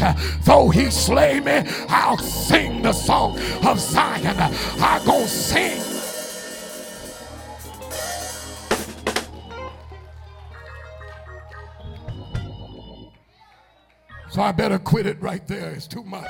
Though 0.43 0.69
he 0.69 0.89
slay 0.89 1.39
me, 1.39 1.63
I'll 1.89 2.17
sing 2.17 2.81
the 2.81 2.93
song 2.93 3.37
of 3.65 3.79
Zion. 3.79 4.35
I 4.37 5.01
gonna 5.05 5.27
sing. 5.27 5.81
So 14.29 14.41
I 14.41 14.51
better 14.51 14.79
quit 14.79 15.05
it 15.05 15.21
right 15.21 15.45
there. 15.47 15.71
It's 15.71 15.87
too 15.87 16.03
much. 16.03 16.27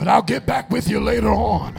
But 0.00 0.08
I'll 0.08 0.22
get 0.22 0.46
back 0.46 0.70
with 0.70 0.88
you 0.88 0.98
later 0.98 1.28
on. 1.28 1.78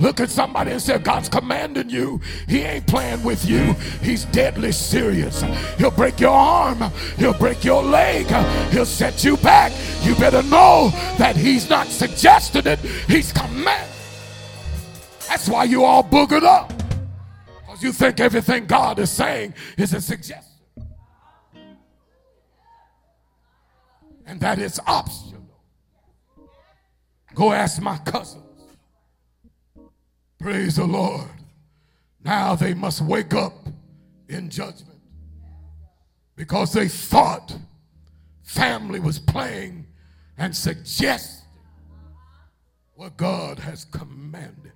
Look 0.00 0.18
at 0.18 0.28
somebody 0.28 0.72
and 0.72 0.82
say, 0.82 0.98
God's 0.98 1.28
commanding 1.28 1.88
you. 1.88 2.20
He 2.48 2.62
ain't 2.62 2.84
playing 2.88 3.22
with 3.22 3.44
you. 3.48 3.74
He's 4.02 4.24
deadly 4.24 4.72
serious. 4.72 5.42
He'll 5.78 5.92
break 5.92 6.18
your 6.18 6.34
arm. 6.34 6.82
He'll 7.16 7.32
break 7.32 7.62
your 7.62 7.80
leg. 7.80 8.26
He'll 8.72 8.84
set 8.84 9.22
you 9.22 9.36
back. 9.36 9.70
You 10.02 10.16
better 10.16 10.42
know 10.42 10.90
that 11.16 11.36
he's 11.36 11.70
not 11.70 11.86
suggesting 11.86 12.66
it. 12.66 12.80
He's 13.06 13.32
commanding. 13.32 13.88
That's 15.28 15.48
why 15.48 15.62
you 15.62 15.84
all 15.84 16.02
boogered 16.02 16.42
up. 16.42 16.72
Because 17.60 17.84
you 17.84 17.92
think 17.92 18.18
everything 18.18 18.66
God 18.66 18.98
is 18.98 19.12
saying 19.12 19.54
is 19.78 19.94
a 19.94 20.00
suggestion. 20.00 20.60
And 24.26 24.40
that 24.40 24.58
is 24.58 24.80
optional. 24.88 25.39
Go 27.40 27.52
ask 27.52 27.80
my 27.80 27.96
cousins. 27.96 28.44
Praise 30.38 30.76
the 30.76 30.84
Lord. 30.84 31.26
Now 32.22 32.54
they 32.54 32.74
must 32.74 33.00
wake 33.00 33.32
up 33.32 33.66
in 34.28 34.50
judgment 34.50 35.00
because 36.36 36.74
they 36.74 36.86
thought 36.86 37.56
family 38.42 39.00
was 39.00 39.18
playing 39.18 39.86
and 40.36 40.54
suggesting 40.54 41.48
what 42.92 43.16
God 43.16 43.58
has 43.58 43.86
commanded. 43.86 44.72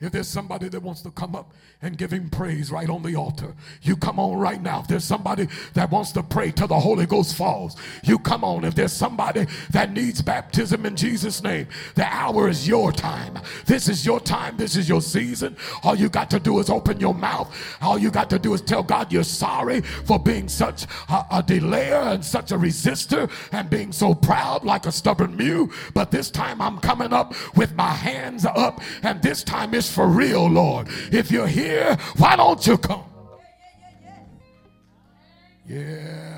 If 0.00 0.12
there's 0.12 0.28
somebody 0.28 0.68
that 0.68 0.80
wants 0.80 1.02
to 1.02 1.10
come 1.10 1.34
up 1.34 1.52
and 1.80 1.96
give 1.96 2.12
him 2.12 2.28
praise 2.28 2.72
right 2.72 2.90
on 2.90 3.02
the 3.02 3.14
altar. 3.14 3.54
You 3.82 3.96
come 3.96 4.18
on 4.18 4.36
right 4.36 4.60
now. 4.60 4.80
If 4.80 4.88
there's 4.88 5.04
somebody 5.04 5.48
that 5.74 5.90
wants 5.90 6.10
to 6.12 6.22
pray 6.22 6.50
till 6.50 6.66
the 6.66 6.78
Holy 6.78 7.06
Ghost 7.06 7.36
falls, 7.36 7.76
you 8.02 8.18
come 8.18 8.42
on. 8.42 8.64
If 8.64 8.74
there's 8.74 8.92
somebody 8.92 9.46
that 9.70 9.92
needs 9.92 10.20
baptism 10.20 10.86
in 10.86 10.96
Jesus' 10.96 11.42
name, 11.42 11.68
the 11.94 12.04
hour 12.04 12.48
is 12.48 12.66
your 12.66 12.90
time. 12.90 13.38
This 13.66 13.88
is 13.88 14.04
your 14.04 14.18
time. 14.18 14.56
This 14.56 14.76
is 14.76 14.88
your 14.88 15.00
season. 15.00 15.56
All 15.84 15.94
you 15.94 16.08
got 16.08 16.30
to 16.30 16.40
do 16.40 16.58
is 16.58 16.68
open 16.68 16.98
your 16.98 17.14
mouth. 17.14 17.54
All 17.80 17.98
you 17.98 18.10
got 18.10 18.28
to 18.30 18.38
do 18.38 18.54
is 18.54 18.60
tell 18.60 18.82
God 18.82 19.12
you're 19.12 19.22
sorry 19.22 19.80
for 19.80 20.18
being 20.18 20.48
such 20.48 20.84
a, 21.08 21.26
a 21.30 21.42
delayer 21.44 22.14
and 22.14 22.24
such 22.24 22.50
a 22.50 22.56
resistor 22.56 23.30
and 23.52 23.70
being 23.70 23.92
so 23.92 24.14
proud 24.14 24.64
like 24.64 24.86
a 24.86 24.92
stubborn 24.92 25.36
mule. 25.36 25.70
But 25.94 26.10
this 26.10 26.30
time 26.30 26.60
I'm 26.60 26.78
coming 26.78 27.12
up 27.12 27.34
with 27.56 27.74
my 27.76 27.90
hands 27.90 28.44
up, 28.44 28.80
and 29.02 29.22
this 29.22 29.44
time 29.44 29.74
it's 29.74 29.87
for 29.90 30.06
real, 30.06 30.48
Lord. 30.48 30.88
If 31.12 31.30
you're 31.30 31.46
here, 31.46 31.96
why 32.16 32.36
don't 32.36 32.64
you 32.66 32.78
come? 32.78 33.04
Yes. 35.66 36.37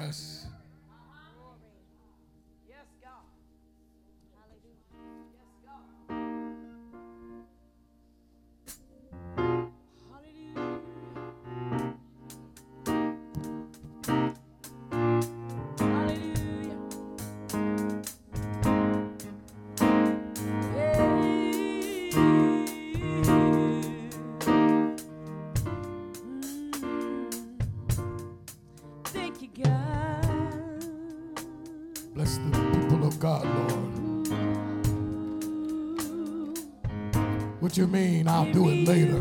I'll 38.40 38.50
do 38.54 38.70
it 38.70 38.88
later. 38.88 39.19